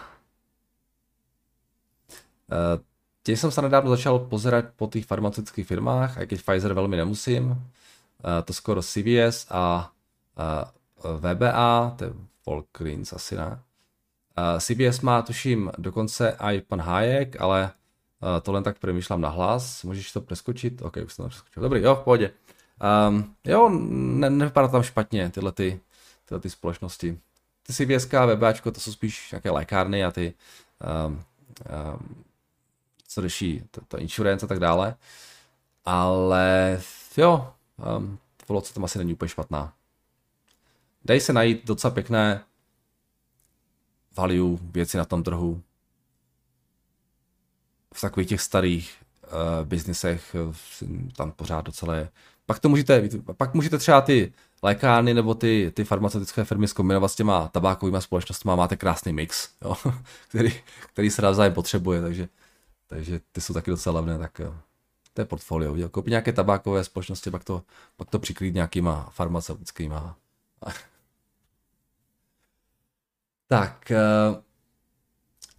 uh, 2.53 2.83
tím 3.23 3.37
jsem 3.37 3.51
se 3.51 3.63
nedávno 3.63 3.91
začal 3.91 4.19
pozerat 4.19 4.65
po 4.77 4.87
těch 4.87 5.07
farmaceutických 5.07 5.67
firmách, 5.67 6.19
a 6.19 6.25
když 6.25 6.43
Pfizer 6.43 6.75
velmi 6.75 6.97
nemusím. 6.97 7.51
Uh, 7.51 7.57
to 8.45 8.53
skoro 8.53 8.83
CVS 8.83 9.47
a 9.51 9.93
uh, 11.05 11.19
VBA, 11.19 11.95
to 11.99 12.05
je 12.05 12.13
Volgreens 12.47 13.13
asi 13.13 13.37
ne. 13.37 13.47
Uh, 13.47 14.61
CVS 14.61 15.01
má 15.01 15.23
tuším 15.23 15.71
dokonce 15.79 16.37
i 16.41 16.61
pan 16.61 16.81
Hayek, 16.81 17.41
ale 17.41 17.63
Uh, 17.65 17.82
to 18.43 18.53
len 18.53 18.63
tak 18.63 18.79
přemýšlám 18.79 19.21
na 19.21 19.29
hlas. 19.29 19.83
Můžeš 19.83 20.13
to 20.13 20.21
preskočit? 20.21 20.83
OK, 20.83 20.97
už 21.05 21.13
jsem 21.13 21.23
to 21.23 21.29
preskočil. 21.29 21.63
Dobrý, 21.63 21.83
jo, 21.83 21.95
v 21.95 22.05
pohodě. 22.05 22.31
Um, 23.09 23.35
jo, 23.45 23.69
ne, 23.69 24.31
nevypadá 24.31 24.69
tam 24.69 24.83
špatně 24.83 25.31
tyhle, 25.31 25.53
ty, 25.53 25.81
tyhle 26.25 26.41
ty 26.41 26.51
společnosti. 26.51 27.19
Ty 27.63 27.73
CVS 27.73 28.15
a 28.15 28.27
VBAčko, 28.27 28.71
to 28.71 28.81
jsou 28.81 28.93
spíš 28.93 29.31
nějaké 29.33 29.51
lékárny 29.51 30.05
a 30.05 30.11
ty, 30.11 30.35
um, 31.07 31.15
um, 31.15 32.25
co 33.09 33.23
řeší 33.23 33.63
to, 33.71 33.81
to 33.89 33.99
insurance 33.99 34.47
a 34.47 34.49
tak 34.49 34.59
dále. 34.59 34.95
Ale 35.85 36.81
jo, 37.17 37.53
um, 37.97 38.19
co 38.63 38.75
tam 38.75 38.85
asi 38.85 38.99
není 38.99 39.13
úplně 39.13 39.29
špatná. 39.29 39.73
Dají 41.05 41.21
se 41.21 41.33
najít 41.33 41.67
docela 41.67 41.91
pěkné 41.91 42.45
value 44.17 44.59
věci 44.63 44.97
na 44.97 45.05
tom 45.05 45.23
trhu 45.23 45.63
v 47.93 48.01
takových 48.01 48.29
těch 48.29 48.41
starých 48.41 48.95
uh, 49.23 49.69
biznisech 49.69 50.37
tam 51.17 51.33
pořád 51.33 51.61
docela 51.61 51.95
je. 51.95 52.09
Pak 52.47 52.59
to 52.59 52.69
můžete, 52.69 53.09
pak 53.37 53.55
můžete 53.55 53.79
třeba 53.79 54.01
ty 54.01 54.33
lékárny 54.63 55.15
nebo 55.15 55.35
ty, 55.35 55.73
ty 55.75 55.85
farmaceutické 55.85 56.45
firmy 56.45 56.69
zkombinovat 56.69 57.13
s 57.13 57.17
těma 57.17 57.49
tabákovými 57.49 58.03
společnostmi 58.03 58.53
máte 58.57 58.77
krásný 58.77 59.13
mix, 59.13 59.49
jo, 59.63 59.77
který, 60.29 60.53
který 60.93 61.11
se 61.11 61.23
navzájem 61.23 61.53
potřebuje, 61.55 62.03
takže, 62.03 62.29
takže 62.87 63.21
ty 63.33 63.41
jsou 63.41 63.55
taky 63.55 63.71
docela 63.71 63.95
levné, 64.01 64.19
tak 64.19 64.39
jo. 64.39 64.55
to 65.15 65.21
je 65.21 65.25
portfolio. 65.25 65.89
Koupit 65.89 66.11
nějaké 66.11 66.33
tabákové 66.33 66.85
společnosti, 66.85 67.31
pak 67.31 67.45
to, 67.45 67.63
pak 67.97 68.11
to 68.11 68.19
přikrýt 68.19 68.55
nějakýma 68.55 69.09
farmaceutickýma. 69.13 70.17
tak, 73.49 73.93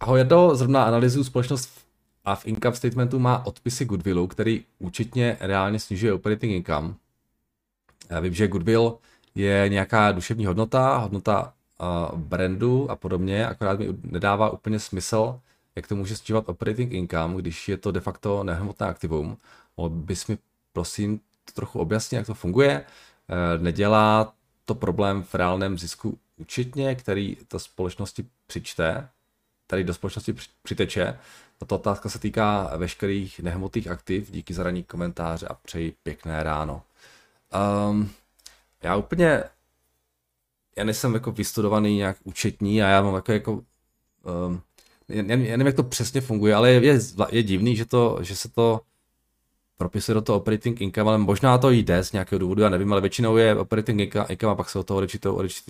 ahoj, 0.00 0.18
Jardo, 0.18 0.56
zrovna 0.56 0.84
analýzu 0.84 1.24
společnost 1.24 1.83
a 2.24 2.34
v 2.34 2.46
income 2.46 2.76
statementu 2.76 3.18
má 3.18 3.46
odpisy 3.46 3.84
goodwillu, 3.84 4.26
který 4.26 4.64
účetně 4.78 5.36
reálně 5.40 5.80
snižuje 5.80 6.12
operating 6.12 6.52
income. 6.52 6.94
Já 8.10 8.20
vím, 8.20 8.34
že 8.34 8.48
goodwill 8.48 8.98
je 9.34 9.68
nějaká 9.68 10.12
duševní 10.12 10.46
hodnota, 10.46 10.96
hodnota 10.96 11.52
uh, 12.12 12.18
brandu 12.18 12.90
a 12.90 12.96
podobně, 12.96 13.46
akorát 13.46 13.78
mi 13.78 13.88
nedává 14.02 14.50
úplně 14.50 14.78
smysl, 14.78 15.40
jak 15.76 15.86
to 15.86 15.96
může 15.96 16.16
snižovat 16.16 16.48
operating 16.48 16.92
income, 16.92 17.36
když 17.36 17.68
je 17.68 17.76
to 17.76 17.92
de 17.92 18.00
facto 18.00 18.44
nehmotné 18.44 18.86
aktivum. 18.86 19.36
Mohl 19.76 19.90
bys 19.90 20.26
mi 20.26 20.38
prosím 20.72 21.20
trochu 21.54 21.78
objasnit, 21.78 22.16
jak 22.16 22.26
to 22.26 22.34
funguje? 22.34 22.84
Uh, 22.84 23.62
nedělá 23.62 24.34
to 24.64 24.74
problém 24.74 25.22
v 25.22 25.34
reálném 25.34 25.78
zisku 25.78 26.18
účetně, 26.36 26.94
který 26.94 27.36
to 27.48 27.58
společnosti 27.58 28.26
přičte, 28.46 29.08
tady 29.66 29.84
do 29.84 29.94
společnosti 29.94 30.34
přiteče, 30.62 31.18
tato 31.58 31.74
otázka 31.74 32.08
se 32.08 32.18
týká 32.18 32.72
veškerých 32.76 33.40
nehmotných 33.40 33.88
aktiv. 33.88 34.30
Díky 34.30 34.54
za 34.54 34.62
raní 34.62 34.84
komentáře 34.84 35.46
a 35.46 35.54
přeji 35.54 35.94
pěkné 36.02 36.42
ráno. 36.42 36.82
Um, 37.90 38.10
já 38.82 38.96
úplně, 38.96 39.44
já 40.76 40.84
nejsem 40.84 41.14
jako 41.14 41.32
vystudovaný 41.32 41.96
nějak 41.96 42.16
účetní 42.24 42.82
a 42.82 42.88
já 42.88 43.02
mám 43.02 43.14
jako, 43.14 43.32
jako 43.32 43.52
um, 43.52 44.62
já, 45.08 45.16
já 45.16 45.36
nevím, 45.36 45.66
jak 45.66 45.76
to 45.76 45.82
přesně 45.82 46.20
funguje, 46.20 46.54
ale 46.54 46.70
je, 46.70 46.98
je, 47.30 47.42
divný, 47.42 47.76
že, 47.76 47.84
to, 47.84 48.18
že 48.20 48.36
se 48.36 48.48
to 48.48 48.80
propisuje 49.76 50.14
do 50.14 50.22
toho 50.22 50.38
operating 50.38 50.80
income, 50.80 51.08
ale 51.08 51.18
možná 51.18 51.58
to 51.58 51.70
jde 51.70 52.04
z 52.04 52.12
nějakého 52.12 52.38
důvodu, 52.38 52.62
já 52.62 52.68
nevím, 52.68 52.92
ale 52.92 53.00
většinou 53.00 53.36
je 53.36 53.56
operating 53.56 54.00
income 54.00 54.52
a 54.52 54.54
pak 54.54 54.70
se 54.70 54.78
od 54.78 54.86
toho 54.86 55.02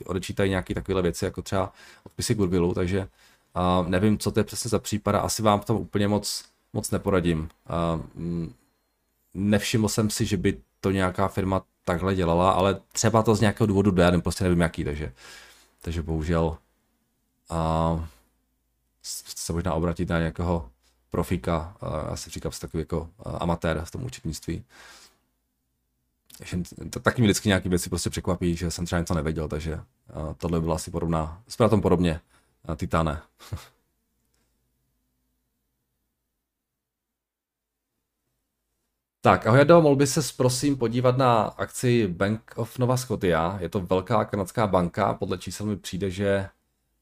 odečítají, 0.05 0.51
nějaké 0.51 0.75
takové 0.75 1.03
věci, 1.03 1.25
jako 1.25 1.43
třeba 1.43 1.73
odpisy 2.07 2.35
goodwillu, 2.35 2.75
takže 2.75 3.09
Uh, 3.57 3.89
nevím, 3.89 4.19
co 4.19 4.31
to 4.31 4.41
je 4.41 4.45
přesně 4.45 4.69
za 4.69 4.79
případ, 4.79 5.15
asi 5.15 5.43
vám 5.43 5.61
v 5.61 5.65
tom 5.65 5.77
úplně 5.77 6.09
moc, 6.09 6.45
moc 6.73 6.91
neporadím. 6.91 7.49
Uh, 7.95 8.47
nevšiml 9.35 9.89
jsem 9.89 10.11
si, 10.11 10.27
že 10.27 10.37
by 10.37 10.61
to 10.81 10.91
nějaká 10.91 11.29
firma 11.29 11.63
takhle 11.85 12.15
dělala, 12.15 12.51
ale 12.51 12.81
třeba 12.93 13.23
to 13.23 13.35
z 13.35 13.41
nějakého 13.41 13.67
důvodu 13.67 13.91
jde, 13.91 14.03
já 14.03 14.21
prostě 14.21 14.45
nevím 14.45 14.61
jaký, 14.61 14.85
takže, 14.85 15.13
takže 15.83 16.03
bohužel 16.03 16.59
a 17.51 18.09
se 19.37 19.53
možná 19.53 19.75
obratit 19.75 20.09
na 20.09 20.19
nějakého 20.19 20.71
profika, 21.11 21.77
já 22.11 22.17
si 22.17 22.31
říkám, 22.31 22.53
takový 22.61 22.81
jako 22.81 23.09
amatér 23.25 23.81
v 23.85 23.91
tom 23.91 24.05
účetnictví. 24.05 24.65
Taky 27.03 27.23
mi 27.23 27.27
vždycky 27.27 27.49
nějaké 27.49 27.69
věci 27.69 27.89
prostě 27.89 28.11
překvapí, 28.11 28.57
že 28.57 28.71
jsem 28.71 28.87
třeba 28.87 29.01
něco 29.01 29.15
nevěděl, 29.15 29.49
takže 29.49 29.81
tohle 30.37 30.61
byla 30.61 30.75
asi 30.75 30.91
podobná, 30.91 31.43
na 31.61 31.69
tom 31.69 31.81
podobně, 31.81 32.21
Titane. 32.77 33.23
Tak, 39.25 39.47
ahoj 39.47 39.59
Jado, 39.59 39.83
mohl 39.83 39.97
by 39.97 40.07
se 40.07 40.21
prosím 40.37 40.77
podívat 40.77 41.17
na 41.17 41.43
akci 41.43 42.09
Bank 42.09 42.53
of 42.57 42.79
Nova 42.79 42.97
Scotia. 42.97 43.59
Je 43.61 43.69
to 43.69 43.81
velká 43.81 44.25
kanadská 44.25 44.67
banka, 44.67 45.15
podle 45.15 45.39
čísel 45.39 45.67
mi 45.67 45.77
přijde, 45.77 46.11
že 46.11 46.49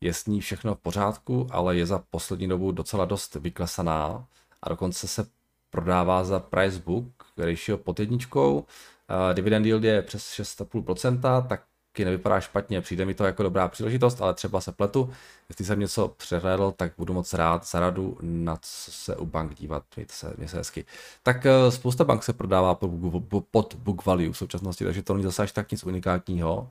je 0.01 0.15
s 0.15 0.27
ní 0.27 0.41
všechno 0.41 0.75
v 0.75 0.79
pořádku, 0.79 1.47
ale 1.51 1.77
je 1.77 1.87
za 1.87 1.99
poslední 2.11 2.49
dobu 2.49 2.73
docela 2.73 3.05
dost 3.05 3.35
vyklesaná 3.35 4.27
a 4.63 4.69
dokonce 4.69 5.09
se 5.09 5.27
prodává 5.71 6.25
za 6.25 6.41
price 6.41 6.79
book 6.79 7.07
ratio 7.39 7.79
pod 7.79 8.01
jedničkou. 8.01 8.59
Uh, 8.59 9.35
dividend 9.35 9.67
yield 9.67 9.85
je 9.85 10.03
přes 10.03 10.23
6,5%, 10.41 11.47
tak 11.47 11.63
taky 11.93 12.05
nevypadá 12.05 12.41
špatně, 12.41 12.81
přijde 12.81 13.05
mi 13.05 13.15
to 13.15 13.25
jako 13.25 13.43
dobrá 13.43 13.69
příležitost, 13.69 14.23
ale 14.23 14.35
třeba 14.35 14.61
se 14.61 14.73
pletu. 14.73 15.13
Jestli 15.49 15.65
jsem 15.65 15.81
něco 15.81 16.09
přehlédl, 16.09 16.73
tak 16.77 16.93
budu 16.99 17.15
moc 17.15 17.33
rád 17.33 17.67
za 17.67 17.81
radu, 17.81 18.19
na 18.21 18.57
co 18.57 18.93
se 18.93 19.17
u 19.17 19.27
bank 19.27 19.55
dívat, 19.55 19.85
mějte 19.97 20.15
se, 20.15 20.27
mějte 20.37 20.51
se 20.51 20.57
hezky. 20.57 20.85
Tak 21.23 21.47
eh, 21.47 21.71
spousta 21.71 22.05
bank 22.05 22.23
se 22.23 22.33
prodává 22.33 22.75
pod 23.51 23.75
book 23.75 24.07
value 24.07 24.33
v 24.33 24.37
současnosti, 24.37 24.85
takže 24.85 25.03
to 25.03 25.15
není 25.15 25.25
zase 25.25 25.43
až 25.43 25.53
tak 25.53 25.71
nic 25.71 25.85
unikátního. 25.85 26.71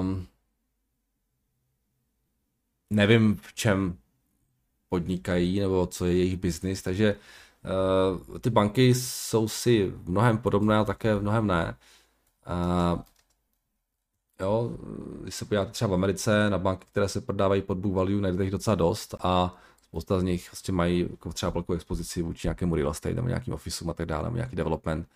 Um, 0.00 0.26
nevím, 2.90 3.36
v 3.42 3.54
čem 3.54 3.96
podnikají 4.88 5.60
nebo 5.60 5.86
co 5.86 6.06
je 6.06 6.16
jejich 6.16 6.36
biznis, 6.36 6.82
takže 6.82 7.16
uh, 8.30 8.38
ty 8.38 8.50
banky 8.50 8.94
jsou 8.94 9.48
si 9.48 9.86
v 9.86 10.10
mnohem 10.10 10.38
podobné 10.38 10.76
a 10.76 10.84
také 10.84 11.14
v 11.14 11.22
mnohem 11.22 11.46
ne. 11.46 11.76
Uh, 12.48 13.02
jo, 14.40 14.76
když 15.22 15.34
se 15.34 15.44
podíváte 15.44 15.70
třeba 15.70 15.90
v 15.90 15.94
Americe 15.94 16.50
na 16.50 16.58
banky, 16.58 16.86
které 16.90 17.08
se 17.08 17.20
prodávají 17.20 17.62
pod 17.62 17.78
book 17.78 17.94
value, 17.94 18.20
najdete 18.20 18.44
jich 18.44 18.52
docela 18.52 18.74
dost 18.74 19.14
a 19.20 19.56
spousta 19.82 20.20
z 20.20 20.22
nich 20.22 20.52
vlastně 20.52 20.74
mají 20.74 21.00
jako 21.10 21.32
třeba 21.32 21.50
velkou 21.50 21.72
expozici 21.72 22.22
vůči 22.22 22.46
nějakému 22.46 22.74
real 22.74 22.90
estate 22.90 23.14
nebo 23.14 23.28
nějakým 23.28 23.54
officeům 23.54 23.90
a 23.90 23.94
tak 23.94 24.06
dále, 24.06 24.24
nebo 24.24 24.36
nějaký 24.36 24.56
development. 24.56 25.08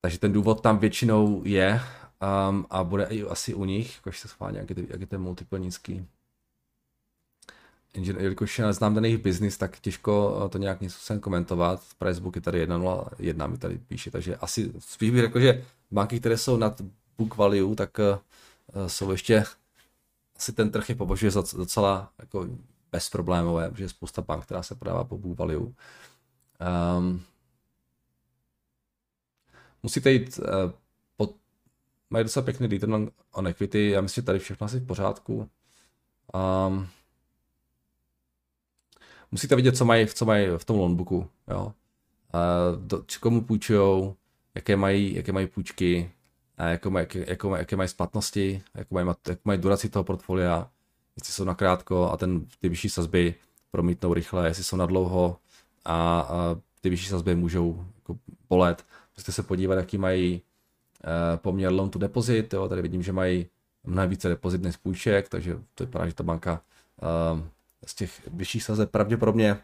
Takže 0.00 0.18
ten 0.18 0.32
důvod 0.32 0.60
tam 0.60 0.78
většinou 0.78 1.42
je 1.44 1.80
um, 2.50 2.66
a 2.70 2.84
bude 2.84 3.04
i 3.04 3.22
asi 3.22 3.54
u 3.54 3.64
nich, 3.64 3.96
jakož 3.96 4.20
se 4.20 4.28
schválně, 4.28 4.58
jak 4.58 5.00
je 5.00 5.06
ten 5.06 5.20
multiple 5.20 5.58
nízký. 5.58 6.06
Jenže, 7.94 8.14
jelikož 8.18 8.58
neznám 8.58 8.94
ten 8.94 9.04
jejich 9.04 9.22
business, 9.22 9.58
tak 9.58 9.80
těžko 9.80 10.48
to 10.52 10.58
nějak 10.58 10.80
něco 10.80 10.98
sem 10.98 11.20
komentovat. 11.20 11.82
Pricebook 11.98 12.36
je 12.36 12.42
tady 12.42 12.66
1.01, 12.66 13.50
mi 13.50 13.58
tady 13.58 13.78
píše, 13.78 14.10
takže 14.10 14.36
asi 14.36 14.72
spíš 14.78 15.10
bych 15.10 15.20
řekl, 15.20 15.40
že 15.40 15.64
banky, 15.90 16.20
které 16.20 16.38
jsou 16.38 16.56
nad 16.56 16.80
book 17.18 17.36
value, 17.36 17.76
tak 17.76 17.98
uh, 17.98 18.86
jsou 18.86 19.10
ještě, 19.10 19.44
asi 20.36 20.52
ten 20.52 20.70
trh 20.70 20.88
je 20.88 20.94
považuje 20.94 21.30
za 21.30 21.42
docela 21.56 22.12
jako 22.18 22.46
bezproblémové, 22.92 23.70
protože 23.70 23.84
je 23.84 23.88
spousta 23.88 24.22
bank, 24.22 24.44
která 24.44 24.62
se 24.62 24.74
prodává 24.74 25.04
po 25.04 25.18
book 25.18 25.38
value. 25.38 25.72
Um, 26.98 27.22
musíte 29.82 30.12
jít 30.12 30.38
uh, 30.38 30.72
pod, 31.16 31.36
mají 32.10 32.24
docela 32.24 32.44
pěkný 32.44 32.66
return 32.66 33.10
on 33.32 33.48
equity, 33.48 33.90
já 33.90 34.00
myslím, 34.00 34.22
že 34.22 34.26
tady 34.26 34.38
všechno 34.38 34.64
asi 34.64 34.78
v 34.78 34.86
pořádku. 34.86 35.50
Um, 36.34 36.88
musíte 39.32 39.56
vidět, 39.56 39.76
co 39.76 39.84
mají, 39.84 40.06
co 40.06 40.24
mají 40.24 40.46
v 40.56 40.64
tom 40.64 40.78
loanbooku, 40.78 41.26
jo. 41.50 41.72
Do, 42.76 43.04
komu 43.20 43.40
půjčujou, 43.40 44.16
jaké 44.54 44.76
mají, 44.76 45.14
jaké 45.14 45.32
mají 45.32 45.46
půjčky, 45.46 46.10
a 46.58 46.66
jako 46.66 46.98
jaké, 46.98 47.24
jako, 47.28 47.56
jaké 47.56 47.76
mají 47.76 47.88
splatnosti, 47.88 48.62
jak 48.74 48.90
mají, 48.90 49.08
jak 49.28 49.38
mají 49.44 49.60
duraci 49.60 49.88
toho 49.88 50.04
portfolia, 50.04 50.70
jestli 51.16 51.32
jsou 51.32 51.44
nakrátko 51.44 52.10
a 52.10 52.16
ten, 52.16 52.46
ty 52.60 52.68
vyšší 52.68 52.88
sazby 52.88 53.34
promítnou 53.70 54.14
rychle, 54.14 54.48
jestli 54.48 54.64
jsou 54.64 54.76
na 54.76 54.86
dlouho 54.86 55.36
a, 55.84 56.20
a 56.20 56.56
ty 56.80 56.90
vyšší 56.90 57.08
sazby 57.08 57.34
můžou 57.34 57.84
jako 57.96 58.18
bolet. 58.48 58.84
Musíte 59.16 59.32
se 59.32 59.42
podívat, 59.42 59.74
jaký 59.74 59.98
mají 59.98 60.42
uh, 61.04 61.36
poměr 61.36 61.72
loan 61.72 61.90
to 61.90 61.98
deposit, 61.98 62.52
jo, 62.52 62.68
tady 62.68 62.82
vidím, 62.82 63.02
že 63.02 63.12
mají 63.12 63.46
mnohem 63.84 64.10
více 64.10 64.28
depozit 64.28 64.62
než 64.62 64.76
půjček, 64.76 65.28
takže 65.28 65.58
to 65.74 65.84
vypadá, 65.84 66.06
že 66.06 66.14
ta 66.14 66.24
banka 66.24 66.60
uh, 67.32 67.40
z 67.86 67.94
těch 67.94 68.28
vyšších 68.28 68.62
sazeb 68.62 68.90
pravděpodobně 68.90 69.60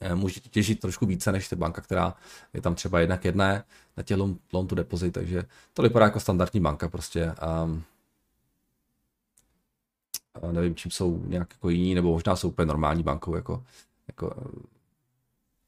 eh, 0.00 0.14
můžete 0.14 0.48
těžit 0.48 0.80
trošku 0.80 1.06
více 1.06 1.32
než 1.32 1.48
ta 1.48 1.56
banka, 1.56 1.80
která 1.80 2.14
je 2.54 2.60
tam 2.60 2.74
třeba 2.74 3.00
jednak 3.00 3.24
jedné 3.24 3.64
na 3.96 4.02
těch 4.02 4.16
loan, 4.16 4.36
loan 4.52 4.66
to 4.66 4.74
deposit, 4.74 5.10
takže 5.10 5.44
to 5.74 5.82
vypadá 5.82 6.04
jako 6.04 6.20
standardní 6.20 6.60
banka 6.60 6.88
prostě. 6.88 7.34
Um, 7.64 7.84
nevím, 10.52 10.74
čím 10.74 10.90
jsou 10.90 11.22
nějak 11.26 11.48
jako 11.52 11.68
jiní, 11.68 11.94
nebo 11.94 12.12
možná 12.12 12.36
jsou 12.36 12.48
úplně 12.48 12.66
normální 12.66 13.02
bankou, 13.02 13.34
jako, 13.34 13.64
jako 14.08 14.34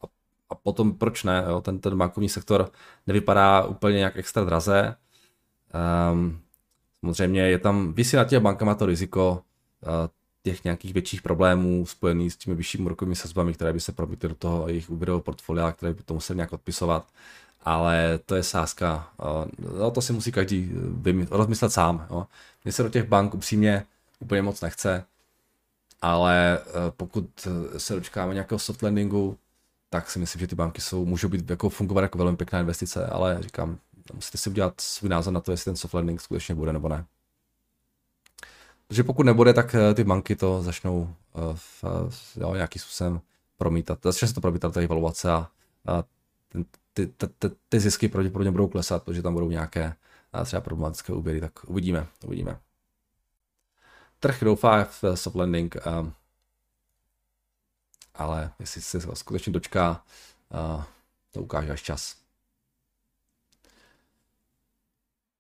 a, 0.03 0.07
a 0.51 0.55
potom 0.55 0.99
proč 0.99 1.25
ne, 1.25 1.45
jo? 1.49 1.61
Ten, 1.61 1.79
ten 1.79 1.99
bankovní 1.99 2.29
sektor 2.29 2.73
nevypadá 3.07 3.65
úplně 3.65 3.97
nějak 3.99 4.17
extra 4.17 4.45
draze. 4.45 4.97
Um, 6.13 6.41
samozřejmě 7.05 7.49
je 7.49 7.59
tam, 7.59 7.93
vysí 7.93 8.17
na 8.17 8.25
těch 8.25 8.41
bankama 8.41 8.75
to 8.75 8.87
riziko, 8.87 9.43
uh, 9.81 10.09
těch 10.43 10.65
nějakých 10.65 10.93
větších 10.93 11.23
problémů 11.23 11.87
spojených 11.87 12.33
s 12.33 12.37
těmi 12.37 12.57
vyššími 12.57 12.85
úrokovými 12.85 13.17
sazbami, 13.17 13.55
které 13.55 13.73
by 13.73 13.81
se 13.81 13.93
promítly 13.93 14.29
do 14.29 14.35
toho 14.35 14.69
jejich 14.69 14.91
úvěrového 14.91 15.21
portfolia, 15.21 15.73
které 15.73 15.95
by 15.95 16.03
to 16.03 16.15
museli 16.15 16.37
nějak 16.37 16.53
odpisovat. 16.53 17.07
Ale 17.65 18.19
to 18.27 18.35
je 18.35 18.43
sázka. 18.43 19.13
No, 19.79 19.91
to 19.91 20.03
si 20.03 20.13
musí 20.13 20.33
každý 20.33 20.73
rozmyslet 21.31 21.73
sám. 21.73 22.07
Jo. 22.11 22.27
Mně 22.65 22.73
se 22.73 22.83
do 22.83 22.89
těch 22.89 23.09
bank 23.09 23.35
upřímně 23.35 23.85
úplně 24.21 24.43
moc 24.43 24.61
nechce, 24.61 25.05
ale 26.03 26.59
e, 26.59 26.63
pokud 26.97 27.49
se 27.77 27.95
dočkáme 27.95 28.35
nějakého 28.35 28.59
soft 28.59 28.83
landingu, 28.83 29.39
tak 29.91 30.11
si 30.11 30.19
myslím, 30.19 30.41
že 30.41 30.47
ty 30.47 30.55
banky 30.55 30.81
jsou, 30.81 31.05
můžou 31.05 31.29
být 31.29 31.51
jako 31.51 31.69
fungovat 31.69 32.03
jako 32.03 32.19
velmi 32.19 32.37
pěkná 32.37 32.61
investice, 32.61 33.07
ale 33.07 33.39
říkám, 33.41 33.79
musíte 34.15 34.39
si 34.39 34.51
udělat 34.51 34.81
svůj 34.81 35.09
názor 35.09 35.33
na 35.33 35.41
to, 35.41 35.51
jestli 35.51 35.65
ten 35.65 35.77
soft 35.77 35.95
landing 35.95 36.21
skutečně 36.21 36.55
bude 36.55 36.73
nebo 36.73 36.89
ne. 36.89 37.05
Protože 38.89 39.05
pokud 39.05 39.23
nebude, 39.23 39.55
tak 39.55 39.75
eh, 39.75 39.95
ty 39.95 40.05
banky 40.05 40.37
to 40.37 40.63
začnou 40.63 41.15
eh, 41.35 41.39
v, 41.55 41.85
v 42.09 42.37
jo, 42.37 42.55
nějakým 42.55 42.83
způsobem 42.83 43.21
promítat. 43.57 43.99
Začne 44.03 44.29
se 44.29 44.35
to 44.35 44.41
promítat 44.41 44.75
tady 44.75 44.85
evaluace 44.85 45.33
a, 45.33 45.49
a 45.87 46.05
ty, 46.49 46.65
ty, 47.07 47.27
ty, 47.39 47.51
ty 47.69 47.81
zisky 47.81 48.09
pravděpodobně 48.09 48.51
budou 48.51 48.69
klesat, 48.69 49.03
protože 49.03 49.23
tam 49.23 49.35
budou 49.35 49.51
nějaké 49.51 49.95
třeba 50.45 50.61
problematické 50.61 51.13
úběry, 51.13 51.41
tak 51.41 51.65
uvidíme, 51.67 52.07
uvidíme. 52.25 52.61
Trh 54.21 54.43
doufá 54.45 54.85
v 54.85 55.05
soft 55.15 55.37
landing, 55.37 55.77
ale 58.15 58.53
jestli 58.59 58.81
se 58.81 59.01
skutečně 59.15 59.53
dočká, 59.53 60.05
to 61.31 61.41
ukáže 61.43 61.73
až 61.73 61.83
čas. 61.83 62.22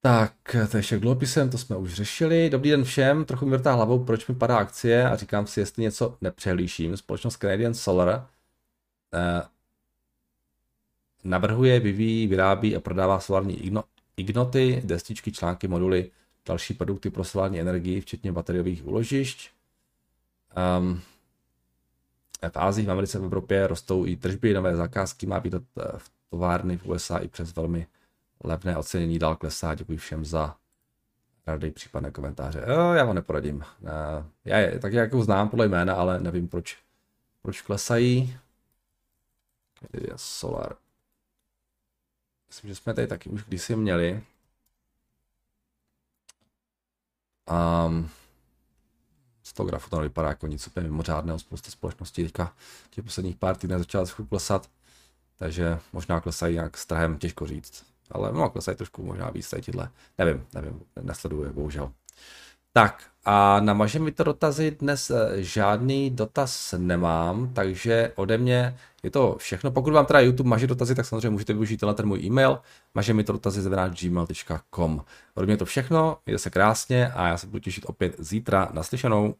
Tak, 0.04 0.56
to 0.70 0.76
je 0.76 0.82
však 0.82 1.00
dluhopisem, 1.00 1.50
to 1.50 1.58
jsme 1.58 1.76
už 1.76 1.94
řešili. 1.94 2.50
Dobrý 2.50 2.70
den 2.70 2.84
všem, 2.84 3.24
trochu 3.24 3.46
mi 3.46 3.50
vrtá 3.50 3.72
hlavou, 3.72 4.04
proč 4.04 4.26
mi 4.26 4.34
padá 4.34 4.56
akcie 4.56 5.10
a 5.10 5.16
říkám 5.16 5.46
si, 5.46 5.60
jestli 5.60 5.82
něco 5.82 6.16
nepřehlíším. 6.20 6.96
Společnost 6.96 7.36
Canadian 7.36 7.74
Solar 7.74 8.28
eh, 9.14 9.42
navrhuje, 11.24 11.80
vyvíjí, 11.80 12.26
vyrábí 12.26 12.76
a 12.76 12.80
prodává 12.80 13.20
solární 13.20 13.64
igno, 13.64 13.84
ignoty, 14.16 14.82
destičky, 14.84 15.32
články, 15.32 15.68
moduly, 15.68 16.10
další 16.46 16.74
produkty 16.74 17.10
pro 17.10 17.24
solární 17.24 17.60
energii, 17.60 18.00
včetně 18.00 18.32
bateriových 18.32 18.86
úložišť. 18.86 19.50
Um, 20.78 21.00
v 22.50 22.56
Ázii, 22.56 22.86
v 22.86 22.90
Americe, 22.90 23.18
v 23.18 23.24
Evropě 23.24 23.66
rostou 23.66 24.06
i 24.06 24.16
tržby, 24.16 24.54
nové 24.54 24.76
zakázky, 24.76 25.26
má 25.26 25.40
být 25.40 25.54
v 25.98 26.10
továrny 26.30 26.76
v 26.76 26.86
USA 26.86 27.18
i 27.18 27.28
přes 27.28 27.56
velmi 27.56 27.86
levné 28.44 28.76
ocenění 28.76 29.18
dál 29.18 29.36
klesá. 29.36 29.74
Děkuji 29.74 29.98
všem 29.98 30.24
za 30.24 30.56
rady, 31.46 31.70
případné 31.70 32.10
komentáře. 32.10 32.64
Jo, 32.68 32.92
já 32.92 33.04
ho 33.04 33.14
neporadím. 33.14 33.64
Já 34.44 34.58
je 34.58 34.78
tak 34.78 34.92
jako 34.92 35.22
znám 35.22 35.48
podle 35.48 35.68
jména, 35.68 35.94
ale 35.94 36.20
nevím 36.20 36.48
proč, 36.48 36.78
proč 37.42 37.60
klesají. 37.60 38.36
Solar. 40.16 40.76
Myslím, 42.48 42.68
že 42.68 42.74
jsme 42.74 42.94
tady 42.94 43.06
taky 43.06 43.30
už 43.30 43.44
kdysi 43.44 43.76
měli. 43.76 44.22
Um, 47.86 48.10
z 49.42 49.52
toho 49.52 49.66
grafu 49.66 49.90
to 49.90 49.96
nevypadá 49.96 50.28
jako 50.28 50.46
nic 50.46 50.66
úplně 50.66 50.84
mimořádného. 50.84 51.38
Spousta 51.38 51.70
společností 51.70 52.22
teďka 52.22 52.54
těch 52.90 53.04
posledních 53.04 53.36
pár 53.36 53.56
týdnů 53.56 53.78
začala 53.78 54.04
trochu 54.04 54.26
klesat. 54.26 54.70
takže 55.36 55.78
možná 55.92 56.20
klesají 56.20 56.54
nějak 56.54 56.78
s 56.78 56.86
trhem, 56.86 57.18
těžko 57.18 57.46
říct. 57.46 57.91
Ale 58.12 58.32
no, 58.32 58.50
klesají 58.50 58.76
trošku 58.76 59.02
možná 59.02 59.30
víc 59.30 59.50
tady 59.50 59.62
tyhle. 59.62 59.88
Nevím, 60.18 60.46
nevím, 60.54 60.80
nesleduju, 61.02 61.52
bohužel. 61.52 61.92
Tak 62.72 63.02
a 63.24 63.60
na 63.60 63.86
to 64.14 64.24
dotazy 64.24 64.70
dnes 64.70 65.10
eh, 65.10 65.42
žádný 65.42 66.10
dotaz 66.10 66.74
nemám, 66.78 67.52
takže 67.54 68.12
ode 68.14 68.38
mě 68.38 68.76
je 69.02 69.10
to 69.10 69.36
všechno. 69.38 69.70
Pokud 69.70 69.92
vám 69.92 70.06
teda 70.06 70.20
YouTube 70.20 70.48
maže 70.48 70.66
dotazy, 70.66 70.94
tak 70.94 71.06
samozřejmě 71.06 71.30
můžete 71.30 71.52
využít 71.52 71.76
tenhle 71.76 71.94
ten 71.94 72.06
můj 72.06 72.20
e-mail, 72.20 72.58
maže 72.94 73.14
mi 73.14 73.24
to 73.24 73.32
dotazy 73.32 73.70
gmail.com. 74.00 75.04
Ode 75.34 75.46
mě 75.46 75.56
to 75.56 75.64
všechno, 75.64 76.18
mějte 76.26 76.38
se 76.38 76.50
krásně 76.50 77.08
a 77.08 77.28
já 77.28 77.36
se 77.36 77.46
budu 77.46 77.58
těšit 77.58 77.84
opět 77.86 78.14
zítra. 78.18 78.68
Naslyšenou. 78.72 79.34